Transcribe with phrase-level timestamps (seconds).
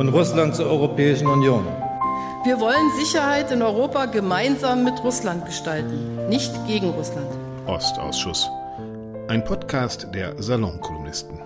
[0.00, 1.66] und Russland zur Europäischen Union.
[2.42, 7.26] Wir wollen Sicherheit in Europa gemeinsam mit Russland gestalten, nicht gegen Russland.
[7.66, 8.48] Ostausschuss.
[9.28, 11.38] Ein Podcast der Salonkolumnisten.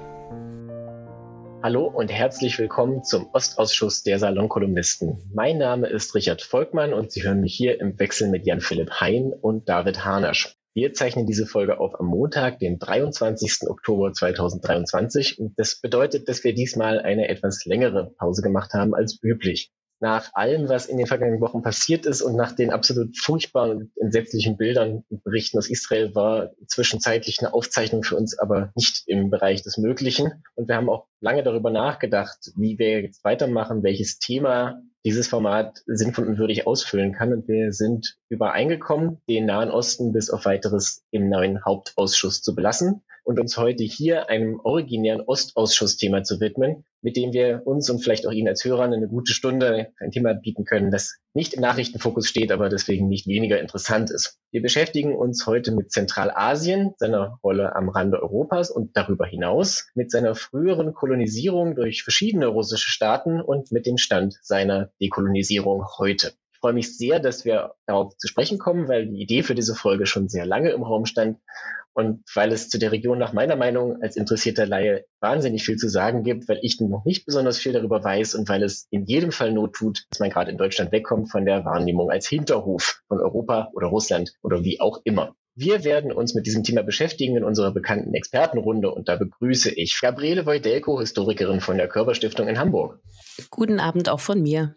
[1.64, 5.18] Hallo und herzlich willkommen zum Ostausschuss der Salonkolumnisten.
[5.34, 9.32] Mein Name ist Richard Volkmann und Sie hören mich hier im Wechsel mit Jan-Philipp Hein
[9.32, 10.56] und David Harnasch.
[10.76, 13.68] Wir zeichnen diese Folge auf am Montag, den 23.
[13.68, 15.38] Oktober 2023.
[15.38, 19.70] Und das bedeutet, dass wir diesmal eine etwas längere Pause gemacht haben als üblich.
[20.00, 23.92] Nach allem, was in den vergangenen Wochen passiert ist und nach den absolut furchtbaren und
[23.96, 29.30] entsetzlichen Bildern und Berichten aus Israel war zwischenzeitlich eine Aufzeichnung für uns aber nicht im
[29.30, 30.42] Bereich des Möglichen.
[30.56, 35.82] Und wir haben auch lange darüber nachgedacht, wie wir jetzt weitermachen, welches Thema dieses Format
[35.86, 37.32] sinnvoll und würdig ausfüllen kann.
[37.32, 43.02] Und wir sind übereingekommen, den Nahen Osten bis auf weiteres im neuen Hauptausschuss zu belassen
[43.24, 48.26] und uns heute hier einem originären Ostausschussthema zu widmen, mit dem wir uns und vielleicht
[48.26, 52.28] auch Ihnen als Hörern eine gute Stunde ein Thema bieten können, das nicht im Nachrichtenfokus
[52.28, 54.38] steht, aber deswegen nicht weniger interessant ist.
[54.50, 60.10] Wir beschäftigen uns heute mit Zentralasien, seiner Rolle am Rande Europas und darüber hinaus, mit
[60.10, 66.32] seiner früheren Kolonisierung durch verschiedene russische Staaten und mit dem Stand seiner Dekolonisierung heute
[66.64, 70.06] freue mich sehr, dass wir darauf zu sprechen kommen, weil die Idee für diese Folge
[70.06, 71.36] schon sehr lange im Raum stand
[71.92, 75.90] und weil es zu der Region nach meiner Meinung als interessierter Laie wahnsinnig viel zu
[75.90, 79.30] sagen gibt, weil ich noch nicht besonders viel darüber weiß und weil es in jedem
[79.30, 83.20] Fall Not tut, dass man gerade in Deutschland wegkommt von der Wahrnehmung als Hinterhof von
[83.20, 85.36] Europa oder Russland oder wie auch immer.
[85.54, 90.00] Wir werden uns mit diesem Thema beschäftigen in unserer bekannten Expertenrunde und da begrüße ich
[90.00, 93.00] Gabriele Wojdelko, Historikerin von der Körperstiftung in Hamburg.
[93.50, 94.74] Guten Abend auch von mir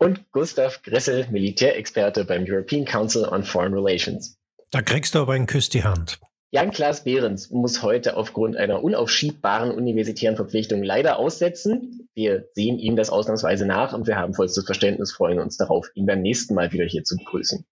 [0.00, 4.38] und Gustav Gressel, Militärexperte beim European Council on Foreign Relations.
[4.70, 6.18] Da kriegst du aber einen Küss die Hand.
[6.52, 12.08] Jan-Klaas Behrens muss heute aufgrund einer unaufschiebbaren universitären Verpflichtung leider aussetzen.
[12.14, 16.06] Wir sehen ihm das ausnahmsweise nach und wir haben vollstes Verständnis, freuen uns darauf, ihn
[16.06, 17.64] beim nächsten Mal wieder hier zu begrüßen.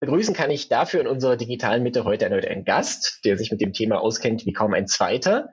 [0.00, 3.60] Begrüßen kann ich dafür in unserer digitalen Mitte heute erneut einen Gast, der sich mit
[3.60, 5.50] dem Thema auskennt wie kaum ein zweiter.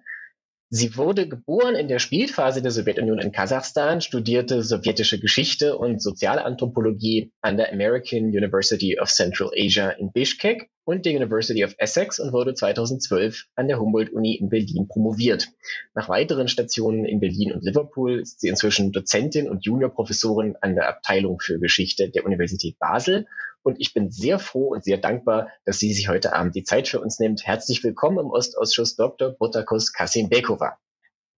[0.69, 7.31] Sie wurde geboren in der Spätphase der Sowjetunion in Kasachstan, studierte sowjetische Geschichte und Sozialanthropologie
[7.39, 12.33] an der American University of Central Asia in Bishkek und der University of Essex und
[12.33, 15.47] wurde 2012 an der Humboldt-Uni in Berlin promoviert.
[15.95, 20.89] Nach weiteren Stationen in Berlin und Liverpool ist sie inzwischen Dozentin und Juniorprofessorin an der
[20.89, 23.25] Abteilung für Geschichte der Universität Basel
[23.67, 26.87] und ich bin sehr froh und sehr dankbar, dass sie sich heute Abend die Zeit
[26.87, 27.45] für uns nimmt.
[27.45, 29.31] Herzlich willkommen im Ostausschuss Dr.
[29.31, 30.77] Botakus Kasim Bekova.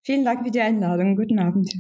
[0.04, 1.16] Vielen Dank für die Einladung.
[1.16, 1.74] Guten Abend.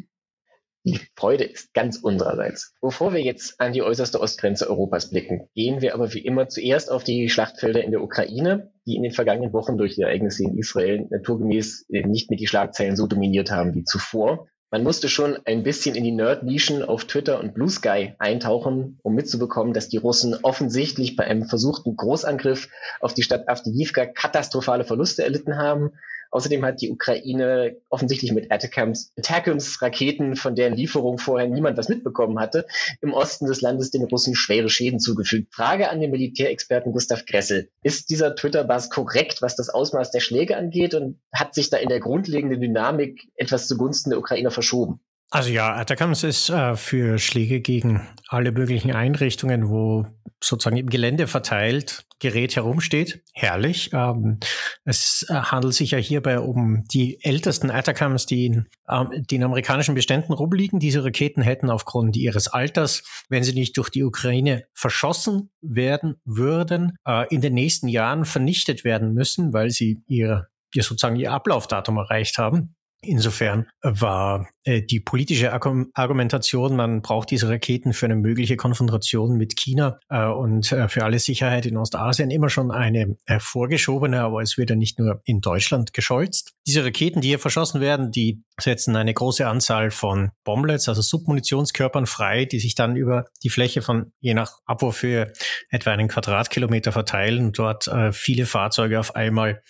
[0.85, 2.73] Die Freude ist ganz unsererseits.
[2.81, 6.89] Bevor wir jetzt an die äußerste Ostgrenze Europas blicken, gehen wir aber wie immer zuerst
[6.91, 10.57] auf die Schlachtfelder in der Ukraine, die in den vergangenen Wochen durch die Ereignisse in
[10.57, 14.47] Israel naturgemäß nicht mehr die Schlagzeilen so dominiert haben wie zuvor.
[14.71, 19.15] Man musste schon ein bisschen in die Nerd-Nischen auf Twitter und Blue Sky eintauchen, um
[19.15, 22.69] mitzubekommen, dass die Russen offensichtlich bei einem versuchten Großangriff
[22.99, 25.93] auf die Stadt Avdiivka katastrophale Verluste erlitten haben
[26.31, 31.89] Außerdem hat die Ukraine offensichtlich mit Atacams, Attackams Raketen, von deren Lieferung vorher niemand was
[31.89, 32.65] mitbekommen hatte,
[33.01, 35.53] im Osten des Landes den Russen schwere Schäden zugefügt.
[35.53, 37.69] Frage an den Militärexperten Gustav Gressel.
[37.81, 41.89] Ist dieser Twitter-Bass korrekt, was das Ausmaß der Schläge angeht und hat sich da in
[41.89, 44.99] der grundlegenden Dynamik etwas zugunsten der Ukrainer verschoben?
[45.31, 50.07] Also ja, Atacams ist äh, für Schläge gegen alle möglichen Einrichtungen, wo
[50.43, 53.23] sozusagen im Gelände verteilt Gerät herumsteht.
[53.33, 53.91] Herrlich.
[53.93, 54.39] Ähm,
[54.83, 59.43] es äh, handelt sich ja hierbei um die ältesten Atacams, die in, ähm, die in
[59.43, 60.79] amerikanischen Beständen rumliegen.
[60.79, 66.97] Diese Raketen hätten aufgrund ihres Alters, wenn sie nicht durch die Ukraine verschossen werden würden,
[67.07, 71.97] äh, in den nächsten Jahren vernichtet werden müssen, weil sie ihr, ihr sozusagen ihr Ablaufdatum
[71.97, 72.75] erreicht haben.
[73.01, 79.55] Insofern war äh, die politische Argumentation, man braucht diese Raketen für eine mögliche Konfrontation mit
[79.55, 84.41] China äh, und äh, für alle Sicherheit in Ostasien immer schon eine äh, vorgeschobene, aber
[84.41, 86.51] es wird ja nicht nur in Deutschland gescholzt.
[86.67, 92.05] Diese Raketen, die hier verschossen werden, die setzen eine große Anzahl von Bomblets, also Submunitionskörpern
[92.05, 95.31] frei, die sich dann über die Fläche von je nach Abwurfhöhe
[95.69, 99.63] etwa einen Quadratkilometer verteilen und dort äh, viele Fahrzeuge auf einmal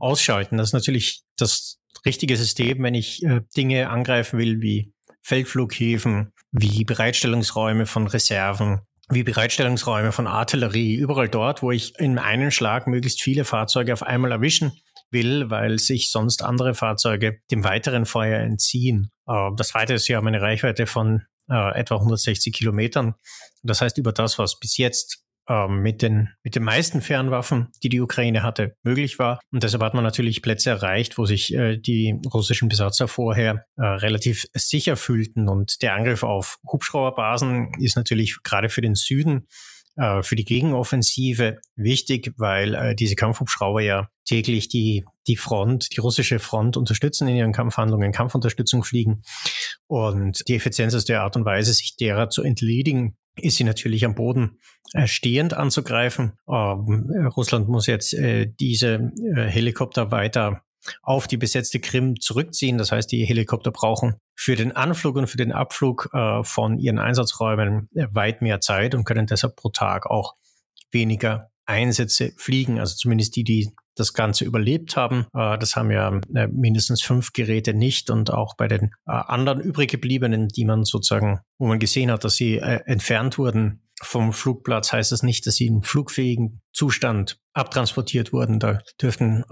[0.00, 0.56] ausschalten.
[0.56, 4.92] Das ist natürlich das richtige System, wenn ich äh, Dinge angreifen will wie
[5.22, 12.50] Feldflughäfen, wie Bereitstellungsräume von Reserven, wie Bereitstellungsräume von Artillerie, überall dort, wo ich in einem
[12.50, 14.72] Schlag möglichst viele Fahrzeuge auf einmal erwischen
[15.10, 19.10] will, weil sich sonst andere Fahrzeuge dem weiteren Feuer entziehen.
[19.26, 23.14] Äh, das zweite ist, ja haben eine Reichweite von äh, etwa 160 Kilometern.
[23.62, 25.21] Das heißt, über das, was bis jetzt
[25.68, 29.40] mit, den, mit den meisten Fernwaffen, die die Ukraine hatte, möglich war.
[29.50, 33.84] Und deshalb hat man natürlich Plätze erreicht, wo sich äh, die russischen Besatzer vorher äh,
[33.84, 35.48] relativ sicher fühlten.
[35.48, 39.46] Und der Angriff auf Hubschrauberbasen ist natürlich gerade für den Süden
[39.96, 46.00] äh, für die Gegenoffensive wichtig, weil äh, diese Kampfhubschrauber ja täglich die, die Front, die
[46.00, 49.22] russische Front unterstützen in ihren Kampfhandlungen, Kampfunterstützung fliegen.
[49.86, 54.04] Und die Effizienz ist der Art und Weise, sich derer zu entledigen, ist sie natürlich
[54.04, 54.58] am Boden
[54.92, 56.32] äh, stehend anzugreifen.
[56.48, 60.62] Ähm, Russland muss jetzt äh, diese äh, Helikopter weiter
[61.02, 62.76] auf die besetzte Krim zurückziehen.
[62.76, 66.08] Das heißt, die Helikopter brauchen für den Anflug und für den Abflug
[66.42, 70.34] von ihren Einsatzräumen weit mehr Zeit und können deshalb pro Tag auch
[70.90, 72.80] weniger Einsätze fliegen.
[72.80, 75.26] Also zumindest die, die das Ganze überlebt haben.
[75.34, 79.60] Äh, das haben ja äh, mindestens fünf Geräte nicht und auch bei den äh, anderen
[79.60, 84.92] übrig gebliebenen, die man sozusagen, wo man gesehen hat, dass sie entfernt wurden vom Flugplatz,
[84.92, 88.58] heißt das nicht, dass sie in flugfähigen Zustand abtransportiert wurden.
[88.58, 89.44] Da dürften,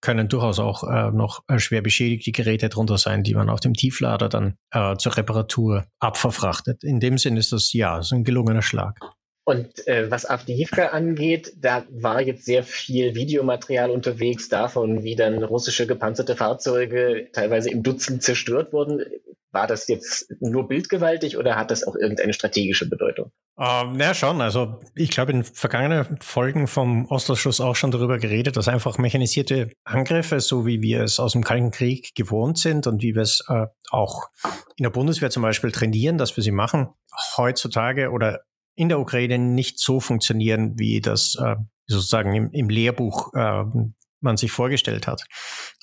[0.00, 4.56] können durchaus auch noch schwer beschädigte Geräte drunter sein, die man auf dem Tieflader dann
[4.98, 6.82] zur Reparatur abverfrachtet.
[6.82, 8.98] In dem Sinn ist das ja so ein gelungener Schlag.
[9.44, 15.42] Und äh, was Avdiivka angeht, da war jetzt sehr viel Videomaterial unterwegs davon, wie dann
[15.42, 19.04] russische gepanzerte Fahrzeuge teilweise im Dutzend zerstört wurden.
[19.50, 23.32] War das jetzt nur bildgewaltig oder hat das auch irgendeine strategische Bedeutung?
[23.58, 24.40] Ähm, ja, schon.
[24.40, 29.70] Also ich glaube, in vergangenen Folgen vom Ostausschuss auch schon darüber geredet, dass einfach mechanisierte
[29.84, 33.44] Angriffe, so wie wir es aus dem Kalten Krieg gewohnt sind und wie wir es
[33.48, 34.30] äh, auch
[34.76, 36.88] in der Bundeswehr zum Beispiel trainieren, dass wir sie machen,
[37.36, 38.40] heutzutage oder
[38.74, 43.64] in der Ukraine nicht so funktionieren, wie das äh, sozusagen im, im Lehrbuch äh,
[44.20, 45.24] man sich vorgestellt hat.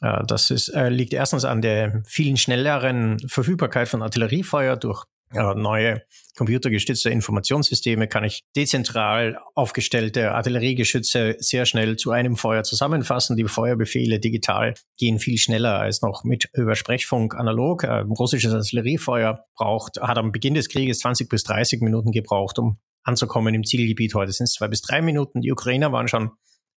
[0.02, 6.02] Äh, das ist, äh, liegt erstens an der vielen schnelleren Verfügbarkeit von Artilleriefeuer durch neue
[6.36, 13.36] computergestützte Informationssysteme kann ich dezentral aufgestellte Artilleriegeschütze sehr schnell zu einem Feuer zusammenfassen.
[13.36, 17.84] Die Feuerbefehle digital gehen viel schneller als noch mit Übersprechfunk analog.
[17.84, 22.58] Ein äh, russisches Artilleriefeuer braucht, hat am Beginn des Krieges 20 bis 30 Minuten gebraucht,
[22.58, 24.16] um anzukommen im Zielgebiet.
[24.16, 25.42] Heute sind es zwei bis drei Minuten.
[25.42, 26.32] Die Ukrainer waren schon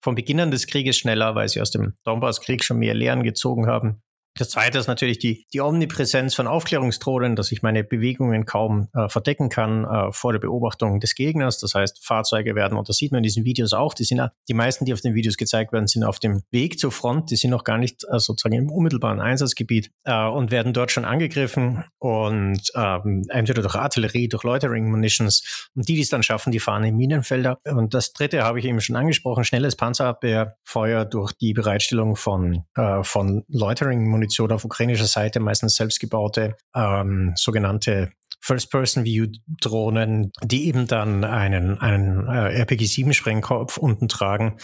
[0.02, 3.68] vom Beginn an des Krieges schneller, weil sie aus dem Donbasskrieg schon mehr Lehren gezogen
[3.68, 4.02] haben.
[4.40, 9.10] Das zweite ist natürlich die, die Omnipräsenz von Aufklärungsdrohnen, dass ich meine Bewegungen kaum äh,
[9.10, 11.60] verdecken kann äh, vor der Beobachtung des Gegners.
[11.60, 14.54] Das heißt, Fahrzeuge werden, und das sieht man in diesen Videos auch, die sind die
[14.54, 17.52] meisten, die auf den Videos gezeigt werden, sind auf dem Weg zur Front, die sind
[17.52, 22.62] noch gar nicht äh, sozusagen im unmittelbaren Einsatzgebiet äh, und werden dort schon angegriffen und
[22.76, 26.86] ähm, entweder durch Artillerie, durch Loitering Munitions und die, die es dann schaffen, die fahren
[26.86, 27.60] in Minenfelder.
[27.66, 33.04] Und das dritte habe ich eben schon angesprochen, schnelles Panzerabwehrfeuer durch die Bereitstellung von, äh,
[33.04, 38.12] von Loitering Munitions Munition auf ukrainischer Seite, meistens selbstgebaute ähm, sogenannte
[38.42, 44.58] First-Person-View-Drohnen, die eben dann einen, einen äh, RPG-7-Sprengkopf unten tragen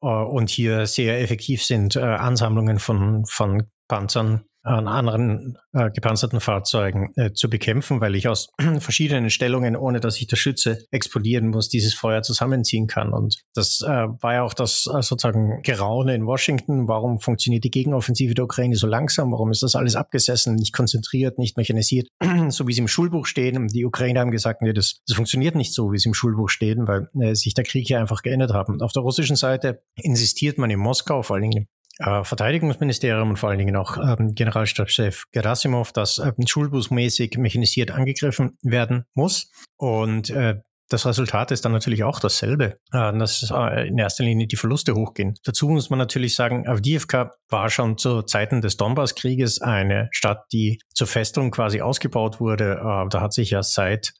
[0.00, 6.40] äh, und hier sehr effektiv sind, äh, Ansammlungen von, von Panzern an anderen äh, gepanzerten
[6.40, 8.48] Fahrzeugen äh, zu bekämpfen, weil ich aus
[8.78, 13.12] verschiedenen Stellungen, ohne dass ich der Schütze explodieren muss, dieses Feuer zusammenziehen kann.
[13.12, 16.88] Und das äh, war ja auch das äh, sozusagen Geraune in Washington.
[16.88, 19.32] Warum funktioniert die Gegenoffensive der Ukraine so langsam?
[19.32, 22.08] Warum ist das alles abgesessen, nicht konzentriert, nicht mechanisiert,
[22.48, 23.48] so wie es im Schulbuch steht?
[23.72, 26.78] Die Ukrainer haben gesagt, nee, das, das funktioniert nicht so, wie es im Schulbuch steht,
[26.80, 28.82] weil äh, sich der Krieg hier einfach geändert haben.
[28.82, 31.68] Auf der russischen Seite insistiert man in Moskau, vor allen Dingen
[31.98, 38.56] äh, Verteidigungsministerium und vor allen Dingen auch ähm, Generalstabschef Gerasimov, dass äh, schulbusmäßig mechanisiert angegriffen
[38.62, 39.50] werden muss.
[39.76, 43.52] Und äh, das Resultat ist dann natürlich auch dasselbe, äh, dass
[43.86, 45.34] in erster Linie die Verluste hochgehen.
[45.44, 50.80] Dazu muss man natürlich sagen, Avdiivka war schon zu Zeiten des Donbass-Krieges eine Stadt, die
[50.94, 53.06] zur Festung quasi ausgebaut wurde.
[53.10, 54.12] Da hat sich ja seit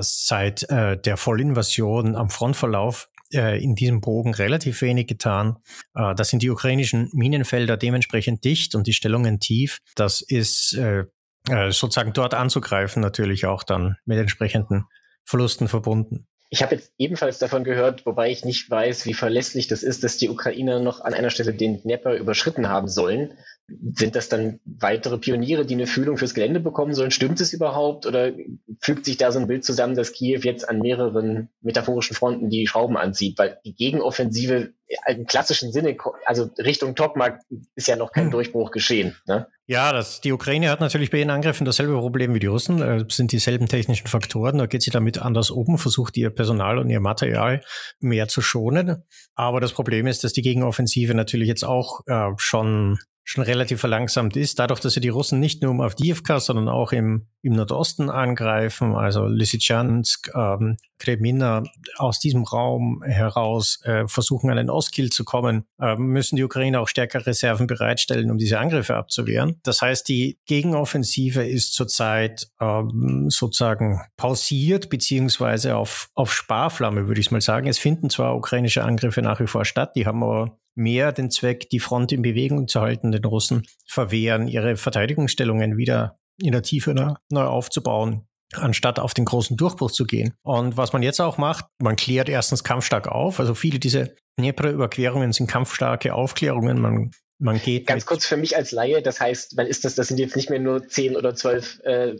[0.00, 5.58] seit der Vollinvasion am Frontverlauf äh, in diesem Bogen relativ wenig getan.
[5.94, 9.80] Äh, das sind die ukrainischen Minenfelder dementsprechend dicht und die Stellungen tief.
[9.94, 11.04] Das ist äh,
[11.46, 14.84] sozusagen dort anzugreifen natürlich auch dann mit entsprechenden
[15.24, 16.26] Verlusten verbunden.
[16.50, 20.18] Ich habe jetzt ebenfalls davon gehört, wobei ich nicht weiß, wie verlässlich das ist, dass
[20.18, 23.32] die Ukrainer noch an einer Stelle den Dnepr überschritten haben sollen.
[23.66, 27.10] Sind das dann weitere Pioniere, die eine Fühlung fürs Gelände bekommen sollen?
[27.10, 28.04] Stimmt es überhaupt?
[28.04, 28.32] Oder
[28.78, 32.66] fügt sich da so ein Bild zusammen, dass Kiew jetzt an mehreren metaphorischen Fronten die
[32.66, 33.38] Schrauben anzieht?
[33.38, 34.74] Weil die Gegenoffensive
[35.06, 37.40] im klassischen Sinne, also Richtung Tokmak
[37.74, 38.30] ist ja noch kein hm.
[38.30, 39.16] Durchbruch geschehen.
[39.26, 39.46] Ne?
[39.66, 43.04] Ja, das, die Ukraine hat natürlich bei ihren Angriffen dasselbe Problem wie die Russen, äh,
[43.08, 44.58] sind dieselben technischen Faktoren.
[44.58, 47.62] Da geht sie damit anders oben, versucht ihr Personal und ihr Material
[48.00, 49.04] mehr zu schonen.
[49.34, 54.36] Aber das Problem ist, dass die Gegenoffensive natürlich jetzt auch äh, schon schon relativ verlangsamt
[54.36, 58.08] ist, dadurch, dass sie die Russen nicht nur um Avdiivka, sondern auch im, im Nordosten
[58.08, 61.62] angreifen, also Lysychansk, ähm, Kremina,
[61.98, 66.80] aus diesem Raum heraus äh, versuchen, an den Ostkill zu kommen, äh, müssen die Ukrainer
[66.80, 69.60] auch stärker Reserven bereitstellen, um diese Angriffe abzuwehren.
[69.62, 77.30] Das heißt, die Gegenoffensive ist zurzeit ähm, sozusagen pausiert, beziehungsweise auf, auf Sparflamme, würde ich
[77.30, 77.68] mal sagen.
[77.68, 81.68] Es finden zwar ukrainische Angriffe nach wie vor statt, die haben aber mehr den Zweck,
[81.70, 83.12] die Front in Bewegung zu halten.
[83.12, 86.94] Den Russen verwehren, ihre Verteidigungsstellungen wieder in der Tiefe
[87.30, 88.26] neu aufzubauen
[88.56, 90.34] anstatt auf den großen Durchbruch zu gehen.
[90.42, 93.40] Und was man jetzt auch macht, man klärt erstens kampfstark auf.
[93.40, 96.80] Also viele dieser Dnepr-Überquerungen sind kampfstarke Aufklärungen.
[96.80, 97.10] Man
[97.44, 100.18] man geht Ganz kurz für mich als Laie, das heißt, wann ist das, das sind
[100.18, 102.14] jetzt nicht mehr nur 10 oder 12 äh,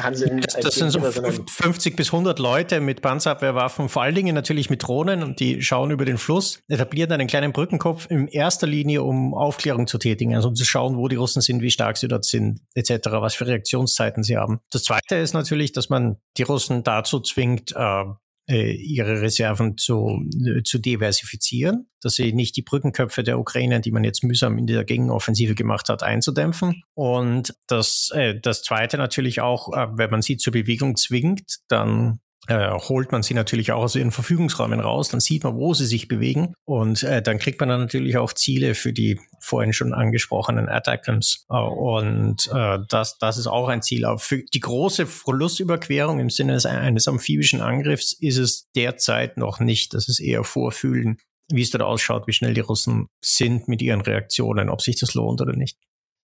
[0.00, 0.40] Hanseln.
[0.40, 4.84] Das, das sind so 50 bis 100 Leute mit Panzerabwehrwaffen, vor allen Dingen natürlich mit
[4.84, 9.34] Drohnen und die schauen über den Fluss, etablieren einen kleinen Brückenkopf in erster Linie, um
[9.34, 12.24] Aufklärung zu tätigen, also um zu schauen, wo die Russen sind, wie stark sie dort
[12.24, 14.60] sind, etc., was für Reaktionszeiten sie haben.
[14.70, 18.04] Das zweite ist natürlich, dass man die Russen dazu zwingt, äh,
[18.50, 23.92] äh, ihre Reserven zu, äh, zu diversifizieren, dass sie nicht die Brückenköpfe der Ukraine, die
[23.92, 26.82] man jetzt mühsam in der Gegenoffensive gemacht hat, einzudämpfen.
[26.94, 32.18] Und das, äh, das Zweite natürlich auch, äh, wenn man sie zur Bewegung zwingt, dann
[32.50, 35.86] äh, holt man sie natürlich auch aus ihren Verfügungsräumen raus, dann sieht man, wo sie
[35.86, 39.94] sich bewegen und äh, dann kriegt man dann natürlich auch Ziele für die vorhin schon
[39.94, 44.04] angesprochenen Attackams äh, und äh, das, das ist auch ein Ziel.
[44.04, 49.60] Aber für die große Verlustüberquerung im Sinne eines, eines amphibischen Angriffs ist es derzeit noch
[49.60, 49.94] nicht.
[49.94, 54.00] Das ist eher Vorfühlen, wie es dort ausschaut, wie schnell die Russen sind mit ihren
[54.00, 55.78] Reaktionen, ob sich das lohnt oder nicht.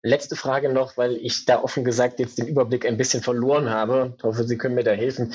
[0.04, 4.14] Letzte Frage noch, weil ich da offen gesagt jetzt den Überblick ein bisschen verloren habe.
[4.18, 5.32] Ich hoffe, Sie können mir da helfen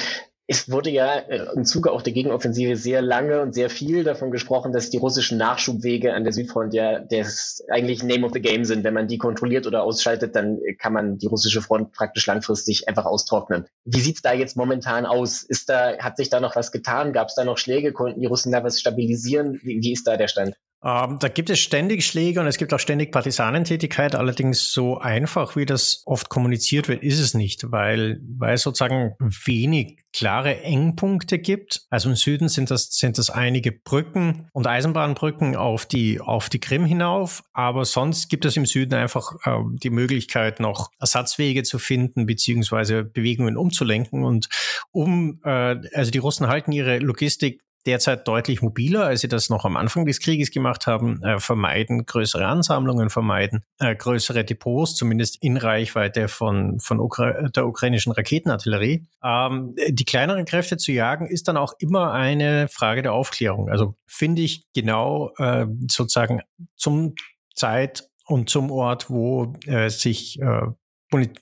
[0.50, 4.32] es wurde ja äh, im Zuge auch der Gegenoffensive sehr lange und sehr viel davon
[4.32, 8.64] gesprochen, dass die russischen Nachschubwege an der Südfront ja das eigentlich Name of the Game
[8.64, 8.86] sind.
[8.86, 13.06] Wenn man die kontrolliert oder ausschaltet, dann kann man die russische Front praktisch langfristig einfach
[13.06, 13.66] austrocknen.
[13.84, 15.44] Wie sieht's da jetzt momentan aus?
[15.44, 17.12] Ist da, hat sich da noch was getan?
[17.12, 17.92] Gab es da noch Schläge?
[17.92, 19.60] Konnten die Russen da was stabilisieren?
[19.64, 20.56] Wie, wie ist da der Stand?
[20.84, 24.14] Ähm, da gibt es ständig Schläge und es gibt auch ständig Partisanentätigkeit.
[24.14, 29.16] Allerdings so einfach, wie das oft kommuniziert wird, ist es nicht, weil, weil es sozusagen
[29.20, 31.82] wenig klare Engpunkte gibt.
[31.90, 36.60] Also im Süden sind das, sind das einige Brücken und Eisenbahnbrücken auf die, auf die
[36.60, 37.44] Krim hinauf.
[37.54, 43.04] Aber sonst gibt es im Süden einfach äh, die Möglichkeit, noch Ersatzwege zu finden, beziehungsweise
[43.04, 44.24] Bewegungen umzulenken.
[44.24, 44.48] Und
[44.92, 49.66] um, äh, also die Russen halten ihre Logistik derzeit deutlich mobiler, als sie das noch
[49.66, 55.42] am Anfang des Krieges gemacht haben, äh, vermeiden größere Ansammlungen, vermeiden äh, größere Depots, zumindest
[55.42, 59.08] in Reichweite von, von Ukra der ukrainischen Raketenartillerie.
[59.24, 63.70] Ähm, die kleineren Kräfte zu jagen, ist dann auch immer eine Frage der Aufklärung.
[63.70, 66.42] Also finde ich genau äh, sozusagen
[66.76, 67.16] zum
[67.56, 70.68] Zeit und zum Ort, wo äh, sich äh,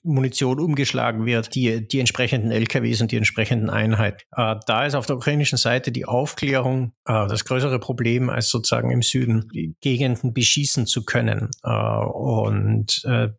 [0.04, 4.20] Munition umgeschlagen wird, die, die entsprechenden LKWs und die entsprechenden Einheiten.
[4.36, 8.92] Äh, da ist auf der ukrainischen Seite die Aufklärung äh, das größere Problem, als sozusagen
[8.92, 9.50] im Süden
[9.82, 11.50] Gegenden beschießen zu können.
[11.64, 13.30] Äh, und äh,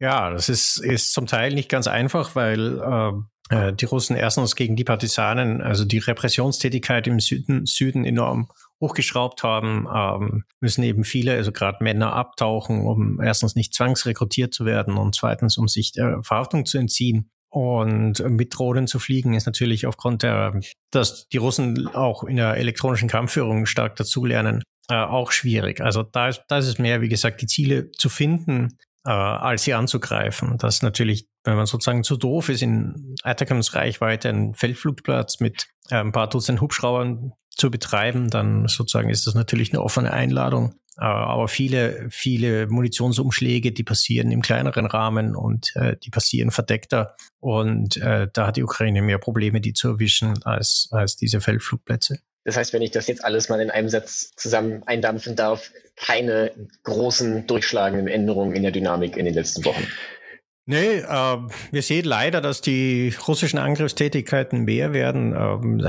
[0.00, 3.12] ja, das ist, ist zum Teil nicht ganz einfach, weil äh,
[3.50, 8.48] äh, die Russen erstens gegen die Partisanen, also die Repressionstätigkeit im Süden, Süden enorm
[8.80, 14.64] hochgeschraubt haben, ähm, müssen eben viele, also gerade Männer, abtauchen, um erstens nicht zwangsrekrutiert zu
[14.64, 17.30] werden und zweitens, um sich der Verhaftung zu entziehen.
[17.48, 22.56] Und mit Drohnen zu fliegen ist natürlich aufgrund der, dass die Russen auch in der
[22.56, 25.80] elektronischen Kampfführung stark dazulernen, äh, auch schwierig.
[25.80, 28.76] Also da ist, da ist es mehr, wie gesagt, die Ziele zu finden,
[29.06, 30.58] äh, als sie anzugreifen.
[30.58, 35.68] Das ist natürlich, wenn man sozusagen zu doof ist, in Atacams Reichweite einen Feldflugplatz mit
[35.90, 40.74] äh, ein paar Dutzend Hubschraubern zu betreiben, dann sozusagen ist das natürlich eine offene Einladung.
[40.96, 47.16] Äh, aber viele, viele Munitionsumschläge, die passieren im kleineren Rahmen und äh, die passieren verdeckter.
[47.40, 52.18] Und äh, da hat die Ukraine mehr Probleme, die zu erwischen, als, als diese Feldflugplätze.
[52.44, 56.52] Das heißt, wenn ich das jetzt alles mal in einem Satz zusammen eindampfen darf, keine
[56.82, 59.86] großen durchschlagenden Änderungen in der Dynamik in den letzten Wochen.
[60.66, 61.38] Nee, äh,
[61.72, 65.34] wir sehen leider, dass die russischen Angriffstätigkeiten mehr werden.
[65.34, 65.86] Ähm,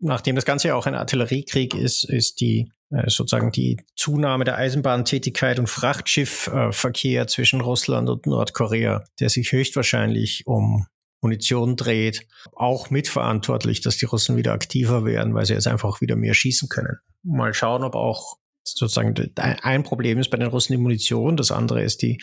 [0.00, 4.56] nachdem das Ganze ja auch ein Artilleriekrieg ist, ist die äh, sozusagen die Zunahme der
[4.56, 10.86] Eisenbahntätigkeit und Frachtschiffverkehr zwischen Russland und Nordkorea, der sich höchstwahrscheinlich um
[11.20, 16.16] Munition dreht, auch mitverantwortlich, dass die Russen wieder aktiver werden, weil sie jetzt einfach wieder
[16.16, 16.98] mehr schießen können.
[17.24, 21.82] Mal schauen, ob auch sozusagen ein Problem ist bei den Russen die Munition, das andere
[21.82, 22.22] ist die,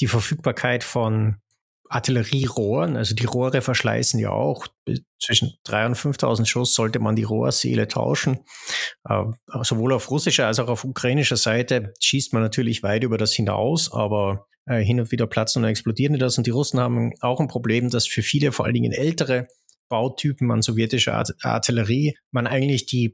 [0.00, 1.36] die Verfügbarkeit von
[1.88, 4.66] Artillerierohren, also die Rohre verschleißen ja auch.
[5.20, 8.40] Zwischen 3.000 und 5.000 Schuss sollte man die Rohrseele tauschen.
[9.08, 9.24] Äh,
[9.62, 13.92] sowohl auf russischer als auch auf ukrainischer Seite schießt man natürlich weit über das hinaus,
[13.92, 16.38] aber äh, hin und wieder platzen und explodieren das.
[16.38, 19.48] Und die Russen haben auch ein Problem, dass für viele, vor allen Dingen ältere
[19.88, 23.08] Bautypen an sowjetischer Artillerie, man eigentlich die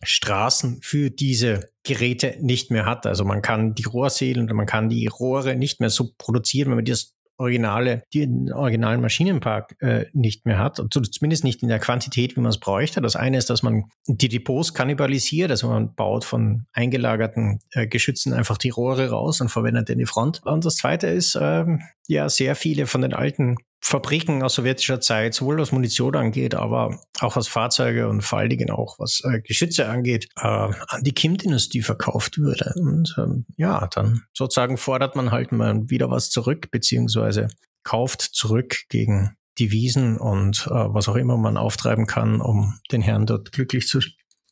[0.00, 3.06] Produktionsstraßen für diese Geräte nicht mehr hat.
[3.06, 6.76] Also man kann die Rohrsälen oder man kann die Rohre nicht mehr so produzieren, wenn
[6.76, 12.34] man das originale, den originalen Maschinenpark äh, nicht mehr hat, zumindest nicht in der Quantität,
[12.34, 13.02] wie man es bräuchte.
[13.02, 18.32] Das eine ist, dass man die Depots kannibalisiert, also man baut von eingelagerten äh, Geschützen
[18.32, 20.40] einfach die Rohre raus und verwendet in die Front.
[20.46, 25.34] Und das zweite ist, ähm, ja, sehr viele von den alten Fabriken aus sowjetischer Zeit,
[25.34, 29.40] sowohl was Munition angeht, aber auch was Fahrzeuge und vor allen Dingen auch was äh,
[29.40, 32.72] Geschütze angeht, äh, an die Kim-Dynastie verkauft würde.
[32.76, 37.48] Und ähm, ja, dann sozusagen fordert man halt mal wieder was zurück, beziehungsweise
[37.84, 43.26] kauft zurück gegen Devisen und äh, was auch immer man auftreiben kann, um den Herrn
[43.26, 44.00] dort glücklich zu,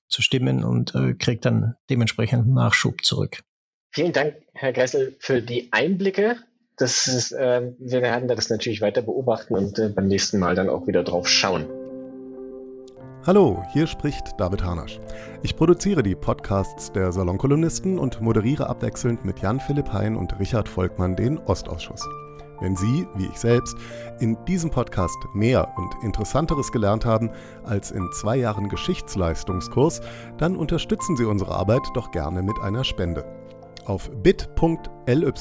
[0.08, 3.42] zu stimmen und äh, kriegt dann dementsprechend Nachschub zurück.
[3.90, 6.36] Vielen Dank, Herr Gressel, für die Einblicke
[6.76, 10.68] das ist, äh, wir werden das natürlich weiter beobachten und äh, beim nächsten Mal dann
[10.68, 11.66] auch wieder drauf schauen.
[13.26, 15.00] Hallo, hier spricht David Harnasch.
[15.42, 21.16] Ich produziere die Podcasts der Salonkolumnisten und moderiere abwechselnd mit Jan-Philipp Hein und Richard Volkmann
[21.16, 22.06] den Ostausschuss.
[22.60, 23.76] Wenn Sie, wie ich selbst,
[24.20, 27.30] in diesem Podcast mehr und Interessanteres gelernt haben
[27.64, 30.02] als in zwei Jahren Geschichtsleistungskurs,
[30.38, 33.24] dann unterstützen Sie unsere Arbeit doch gerne mit einer Spende.
[33.86, 35.32] Auf bit.ly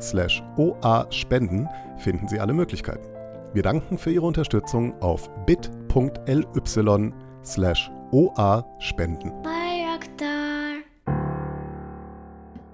[0.00, 1.68] slash oa-spenden
[1.98, 3.06] finden Sie alle Möglichkeiten.
[3.52, 7.12] Wir danken für Ihre Unterstützung auf bit.ly
[7.44, 9.32] slash oa-spenden.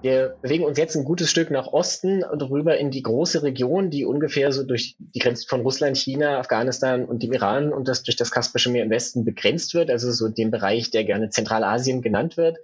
[0.01, 3.89] Wir bewegen uns jetzt ein gutes Stück nach Osten und rüber in die große Region,
[3.89, 8.03] die ungefähr so durch die Grenze von Russland, China, Afghanistan und dem Iran und das
[8.03, 12.01] durch das Kaspische Meer im Westen begrenzt wird, also so den Bereich, der gerne Zentralasien
[12.01, 12.59] genannt wird.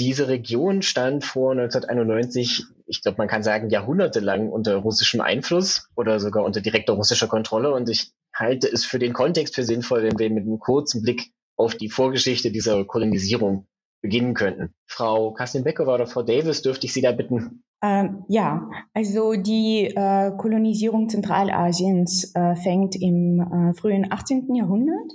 [0.00, 6.18] Diese Region stand vor 1991, ich glaube, man kann sagen, jahrhundertelang unter russischem Einfluss oder
[6.18, 7.74] sogar unter direkter russischer Kontrolle.
[7.74, 11.32] Und ich halte es für den Kontext für sinnvoll, wenn wir mit einem kurzen Blick
[11.54, 13.66] auf die Vorgeschichte dieser Kolonisierung
[14.00, 14.72] beginnen könnten.
[14.86, 17.62] Frau Kassin-Beckova oder Frau Davis, dürfte ich Sie da bitten?
[17.82, 24.54] Ähm, ja, also die äh, Kolonisierung Zentralasiens äh, fängt im äh, frühen 18.
[24.54, 25.12] Jahrhundert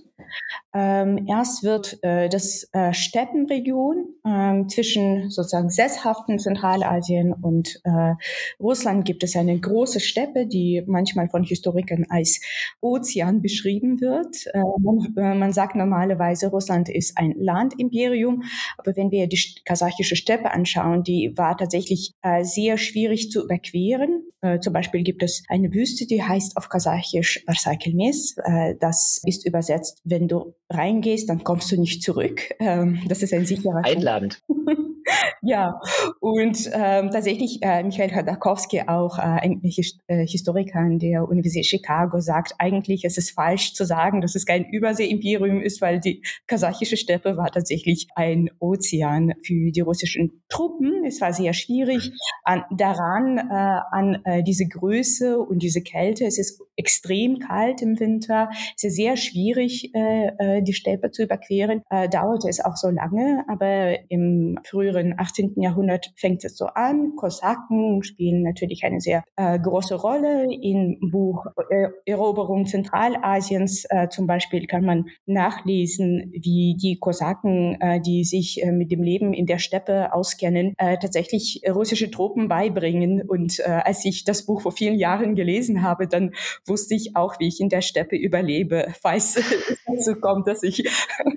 [0.75, 8.15] ähm, erst wird äh, das äh, Steppenregion ähm, zwischen sozusagen sesshaften Zentralasien und äh,
[8.59, 12.41] Russland gibt es eine große Steppe, die manchmal von Historikern als
[12.81, 14.47] Ozean beschrieben wird.
[14.53, 18.43] Äh, man, äh, man, sagt normalerweise, Russland ist ein Landimperium,
[18.77, 24.23] aber wenn wir die kasachische Steppe anschauen, die war tatsächlich äh, sehr schwierig zu überqueren.
[24.41, 28.35] Äh, zum Beispiel gibt es eine Wüste, die heißt auf Kasachisch Arsakelmes.
[28.43, 32.41] Äh, das ist übersetzt, wenn du reingehst, dann kommst du nicht zurück.
[32.59, 33.81] Ähm, das ist ein sicherer.
[33.83, 34.41] Einladend.
[35.41, 35.79] ja,
[36.19, 41.65] und ähm, tatsächlich, äh, Michael Chodakowski, auch äh, ein His äh, Historiker an der Universität
[41.67, 46.23] Chicago, sagt eigentlich, es ist falsch zu sagen, dass es kein Überseeimperium ist, weil die
[46.47, 51.05] kasachische Steppe war tatsächlich ein Ozean für die russischen Truppen.
[51.05, 52.11] Es war sehr schwierig
[52.43, 56.25] an, daran, äh, an äh, diese Größe und diese Kälte.
[56.25, 58.49] Es ist extrem kalt im Winter.
[58.75, 61.81] Es ist sehr schwierig, äh, äh die Steppe zu überqueren.
[61.89, 65.61] Äh, dauerte es auch so lange, aber im früheren 18.
[65.61, 67.13] Jahrhundert fängt es so an.
[67.15, 70.47] Kosaken spielen natürlich eine sehr äh, große Rolle.
[70.61, 78.23] Im Buch äh, Eroberung Zentralasiens äh, zum Beispiel kann man nachlesen, wie die Kosaken, die
[78.23, 83.21] sich mit dem Leben in der Steppe auskennen, tatsächlich russische Truppen beibringen.
[83.21, 86.31] Und als ich das Buch vor vielen Jahren gelesen habe, dann
[86.65, 89.45] wusste ich auch, wie ich in der Steppe überlebe, falls es
[89.85, 90.83] dazu kommt, dass ich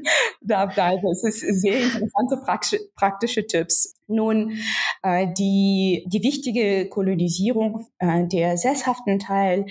[0.41, 1.09] da bleibe.
[1.11, 2.41] Es ist sehr interessante
[2.95, 3.98] praktische Tipps.
[4.09, 4.53] Nun,
[5.03, 9.67] äh, die, die wichtige Kolonisierung äh, der sesshaften Teil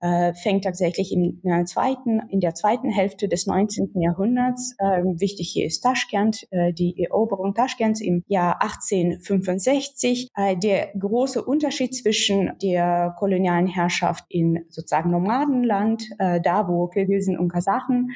[0.00, 3.92] äh, fängt tatsächlich im, äh, zweiten, in der zweiten Hälfte des 19.
[3.94, 4.74] Jahrhunderts.
[4.78, 10.28] Äh, wichtig hier ist Taschkent, äh, die Eroberung Taschkents im Jahr 1865.
[10.36, 17.38] Äh, der große Unterschied zwischen der kolonialen Herrschaft in sozusagen Nomadenland, äh, da wo Kirgisen
[17.38, 18.10] und Kasachen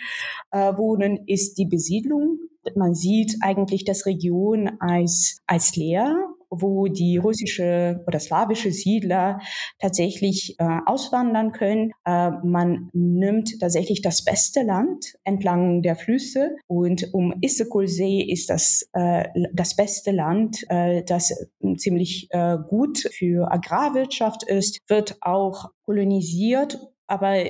[0.50, 2.38] äh, wohnen, ist die Besiedlung
[2.76, 6.14] man sieht eigentlich das Region als, als leer
[6.52, 9.40] wo die russische oder slawische Siedler
[9.78, 11.92] tatsächlich äh, auswandern können.
[12.04, 18.88] Äh, man nimmt tatsächlich das beste Land entlang der Flüsse und um Issyk-Kul-See ist das
[18.92, 21.32] äh, das beste Land, äh, das
[21.78, 27.44] ziemlich äh, gut für Agrarwirtschaft ist, wird auch kolonisiert aber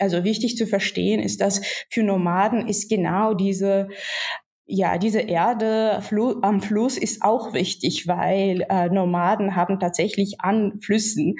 [0.00, 3.88] also wichtig zu verstehen ist, dass für Nomaden ist genau diese
[4.68, 10.80] ja, diese Erde Flu am Fluss ist auch wichtig, weil äh, Nomaden haben tatsächlich an
[10.80, 11.36] Flüssen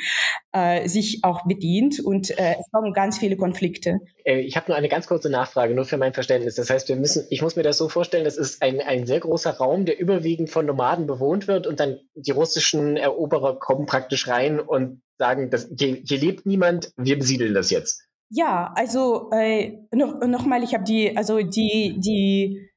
[0.53, 3.99] äh, sich auch bedient und äh, es kommen ganz viele Konflikte.
[4.25, 6.55] Äh, ich habe nur eine ganz kurze Nachfrage, nur für mein Verständnis.
[6.55, 9.19] Das heißt, wir müssen, ich muss mir das so vorstellen, das ist ein, ein sehr
[9.19, 14.29] großer Raum, der überwiegend von Nomaden bewohnt wird und dann die russischen Eroberer kommen praktisch
[14.29, 18.05] rein und sagen, dass hier, hier lebt niemand, wir besiedeln das jetzt.
[18.31, 22.71] Ja, also äh, noch, noch mal, ich habe die, also die, die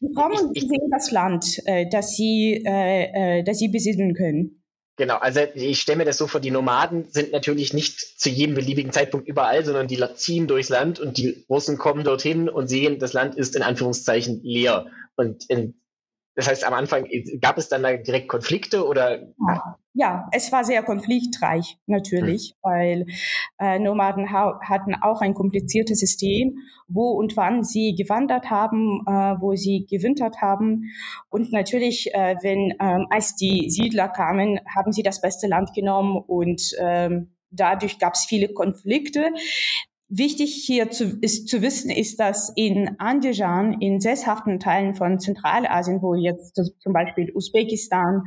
[0.00, 4.62] die kommen ich, sehen das Land, äh, das sie, äh, äh, das sie besiedeln können.
[4.98, 8.56] Genau, also ich stelle mir das so vor, die Nomaden sind natürlich nicht zu jedem
[8.56, 12.98] beliebigen Zeitpunkt überall, sondern die ziehen durchs Land und die Russen kommen dorthin und sehen,
[12.98, 14.86] das Land ist in Anführungszeichen leer.
[15.14, 15.80] Und in,
[16.38, 17.04] das heißt, am Anfang
[17.40, 19.22] gab es dann da direkt Konflikte oder?
[19.44, 22.56] Ja, ja es war sehr konfliktreich natürlich, hm.
[22.62, 23.06] weil
[23.58, 29.34] äh, Nomaden ha hatten auch ein kompliziertes System, wo und wann sie gewandert haben, äh,
[29.40, 30.92] wo sie gewintert haben.
[31.28, 36.22] Und natürlich, äh, wenn ähm, als die Siedler kamen, haben sie das beste Land genommen
[36.24, 39.30] und ähm, dadurch gab es viele Konflikte.
[40.10, 46.00] Wichtig hier zu, ist zu wissen, ist, dass in Andijan, in sesshaften Teilen von Zentralasien,
[46.00, 48.22] wo jetzt zum Beispiel Usbekistan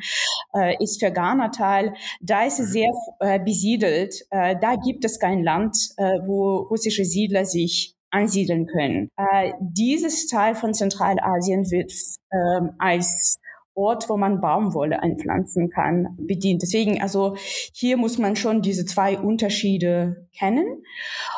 [0.54, 4.14] äh, ist Fergana-Tal, da ist es sehr äh, besiedelt.
[4.30, 9.10] Äh, da gibt es kein Land, äh, wo russische Siedler sich ansiedeln können.
[9.18, 11.92] Äh, dieses Teil von Zentralasien wird
[12.32, 13.40] ähm, als
[13.74, 16.62] Ort, wo man Baumwolle einpflanzen kann, bedient.
[16.62, 17.38] Deswegen, also
[17.74, 20.84] hier muss man schon diese zwei Unterschiede kennen.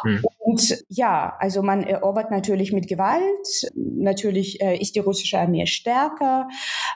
[0.01, 0.23] Hm.
[0.43, 3.71] Und ja, also man erobert natürlich mit Gewalt.
[3.75, 6.49] Natürlich äh, ist die russische Armee stärker.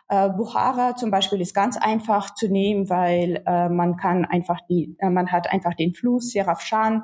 [0.09, 4.97] Äh, Bukhara zum Beispiel ist ganz einfach zu nehmen, weil äh, man kann einfach die,
[4.99, 7.03] äh, man hat einfach den Fluss Serafshan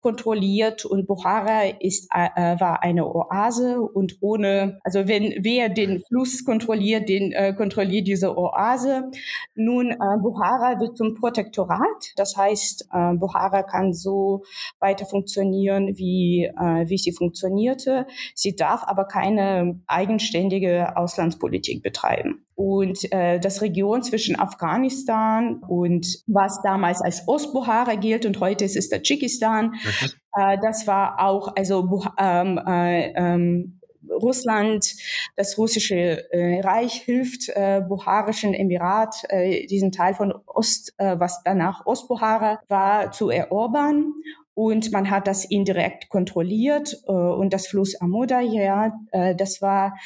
[0.00, 6.00] kontrolliert und Bukhara ist äh, äh, war eine Oase und ohne, also wenn wer den
[6.08, 9.10] Fluss kontrolliert, den äh, kontrolliert diese Oase.
[9.54, 14.42] Nun Bukhara wird zum Protektorat, das heißt Bukhara kann so
[14.80, 18.06] weiter funktionieren wie, äh, wie sie funktionierte.
[18.34, 22.44] Sie darf aber keine eigenständige Auslandspolitik betreiben.
[22.54, 28.76] Und äh, das Region zwischen Afghanistan und was damals als Ostbuhara gilt und heute ist
[28.76, 30.08] es Tadschikistan, mhm.
[30.36, 34.94] äh, das war auch, also ähm, äh, ähm, Russland,
[35.36, 41.42] das russische äh, Reich hilft äh, Buharischen Emirat, äh, diesen Teil von Ost, äh, was
[41.44, 44.12] danach Ostbuhara war, zu erobern
[44.54, 49.96] und man hat das indirekt kontrolliert äh, und das Fluss Amuda, ja, äh, das war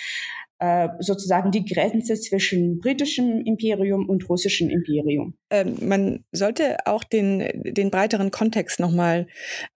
[1.00, 5.34] sozusagen die Grenze zwischen britischem Imperium und russischem Imperium.
[5.50, 9.26] Ähm, man sollte auch den, den breiteren Kontext nochmal,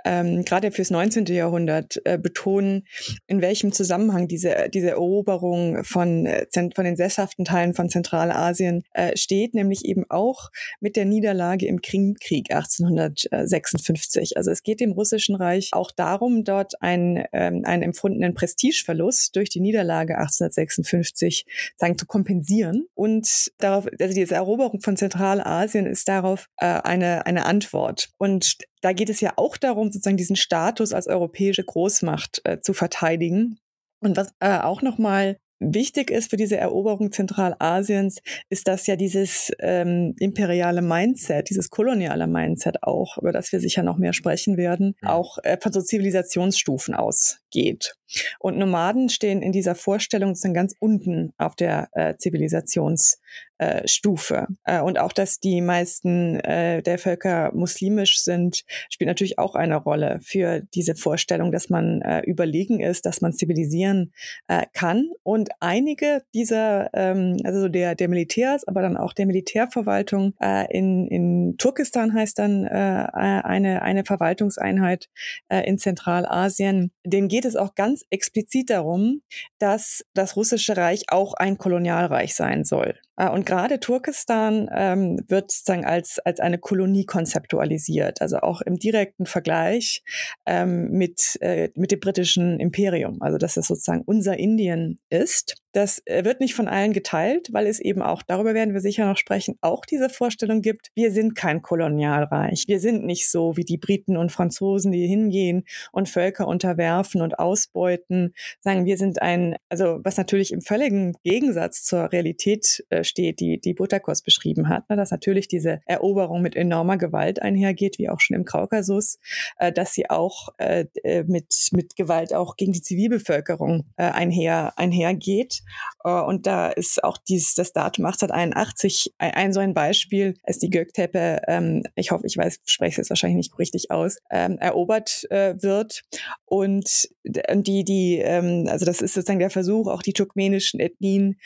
[0.04, 1.26] ähm, gerade fürs 19.
[1.26, 2.86] Jahrhundert, äh, betonen,
[3.26, 9.16] in welchem Zusammenhang diese, diese Eroberung von, äh, von den sesshaften Teilen von Zentralasien äh,
[9.16, 14.36] steht, nämlich eben auch mit der Niederlage im Krimkrieg 1856.
[14.36, 19.50] Also es geht dem Russischen Reich auch darum, dort einen, ähm, einen empfundenen Prestigeverlust durch
[19.50, 26.08] die Niederlage 1856 sagen, zu kompensieren und darauf, also diese Eroberung von Zentralasien Asien ist
[26.08, 28.10] darauf äh, eine, eine Antwort.
[28.18, 32.72] Und da geht es ja auch darum, sozusagen diesen Status als europäische Großmacht äh, zu
[32.72, 33.58] verteidigen.
[34.00, 39.52] Und was äh, auch nochmal wichtig ist für diese Eroberung Zentralasiens, ist dass ja dieses
[39.58, 44.94] ähm, imperiale Mindset, dieses koloniale Mindset auch, über das wir sicher noch mehr sprechen werden,
[45.02, 47.94] auch äh, von so Zivilisationsstufen ausgeht.
[48.38, 54.46] Und Nomaden stehen in dieser Vorstellung dann ganz unten auf der äh, Zivilisationsstufe.
[54.64, 59.76] Äh, und auch, dass die meisten äh, der Völker muslimisch sind, spielt natürlich auch eine
[59.76, 64.12] Rolle für diese Vorstellung, dass man äh, überlegen ist, dass man zivilisieren
[64.48, 65.10] äh, kann.
[65.22, 71.06] Und einige dieser, ähm, also der, der Militärs, aber dann auch der Militärverwaltung äh, in,
[71.08, 75.08] in Turkestan heißt dann äh, eine, eine Verwaltungseinheit
[75.48, 79.22] äh, in Zentralasien, denen geht es auch ganz explizit darum,
[79.58, 82.98] dass das russische Reich auch ein Kolonialreich sein soll.
[83.20, 88.78] Äh, und gerade Turkestan ähm, wird sozusagen als, als eine Kolonie konzeptualisiert, also auch im
[88.78, 90.02] direkten Vergleich
[90.46, 95.56] ähm, mit, äh, mit dem britischen Imperium, also dass es sozusagen unser Indien ist.
[95.72, 99.06] Das äh, wird nicht von allen geteilt, weil es eben auch, darüber werden wir sicher
[99.06, 102.64] noch sprechen, auch diese Vorstellung gibt, wir sind kein Kolonialreich.
[102.66, 107.38] Wir sind nicht so wie die Briten und Franzosen, die hingehen und Völker unterwerfen und
[107.38, 108.34] ausbeuten.
[108.60, 113.60] Sagen, wir sind ein, also was natürlich im völligen Gegensatz zur Realität äh, steht, die,
[113.60, 118.20] die Butterkos beschrieben hat, ne, dass natürlich diese Eroberung mit enormer Gewalt einhergeht, wie auch
[118.20, 119.18] schon im Kaukasus,
[119.58, 124.72] äh, dass sie auch äh, äh mit, mit Gewalt auch gegen die Zivilbevölkerung äh, einher,
[124.76, 125.62] einhergeht.
[126.04, 130.58] Äh, und da ist auch dieses, das Datum 1881 ein, ein so ein Beispiel, als
[130.58, 134.58] die Göktepe, ähm, ich hoffe, ich weiß, spreche es jetzt wahrscheinlich nicht richtig aus, ähm,
[134.58, 136.02] erobert äh, wird.
[136.44, 141.36] Und die, die, ähm, also das ist sozusagen der Versuch, auch die turkmenischen Ethnien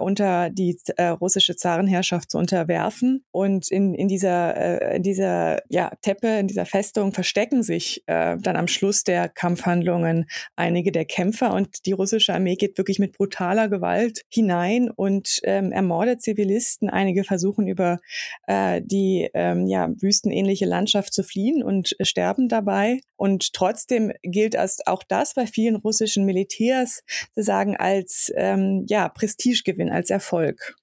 [0.00, 0.76] unter die
[1.12, 3.24] russische Zarenherrschaft zu unterwerfen.
[3.30, 8.36] Und in, in dieser, äh, in dieser ja, Teppe, in dieser Festung verstecken sich äh,
[8.38, 13.16] dann am Schluss der Kampfhandlungen einige der Kämpfer und die russische Armee geht wirklich mit
[13.16, 16.88] brutaler Gewalt hinein und ähm, ermordet Zivilisten.
[16.90, 17.98] Einige versuchen über
[18.46, 23.00] äh, die ähm, ja, wüstenähnliche Landschaft zu fliehen und sterben dabei.
[23.16, 27.02] Und trotzdem gilt als auch das bei vielen russischen Militärs
[27.34, 30.76] zu sagen als ähm, ja, Prestigegewinn, als Erfolg.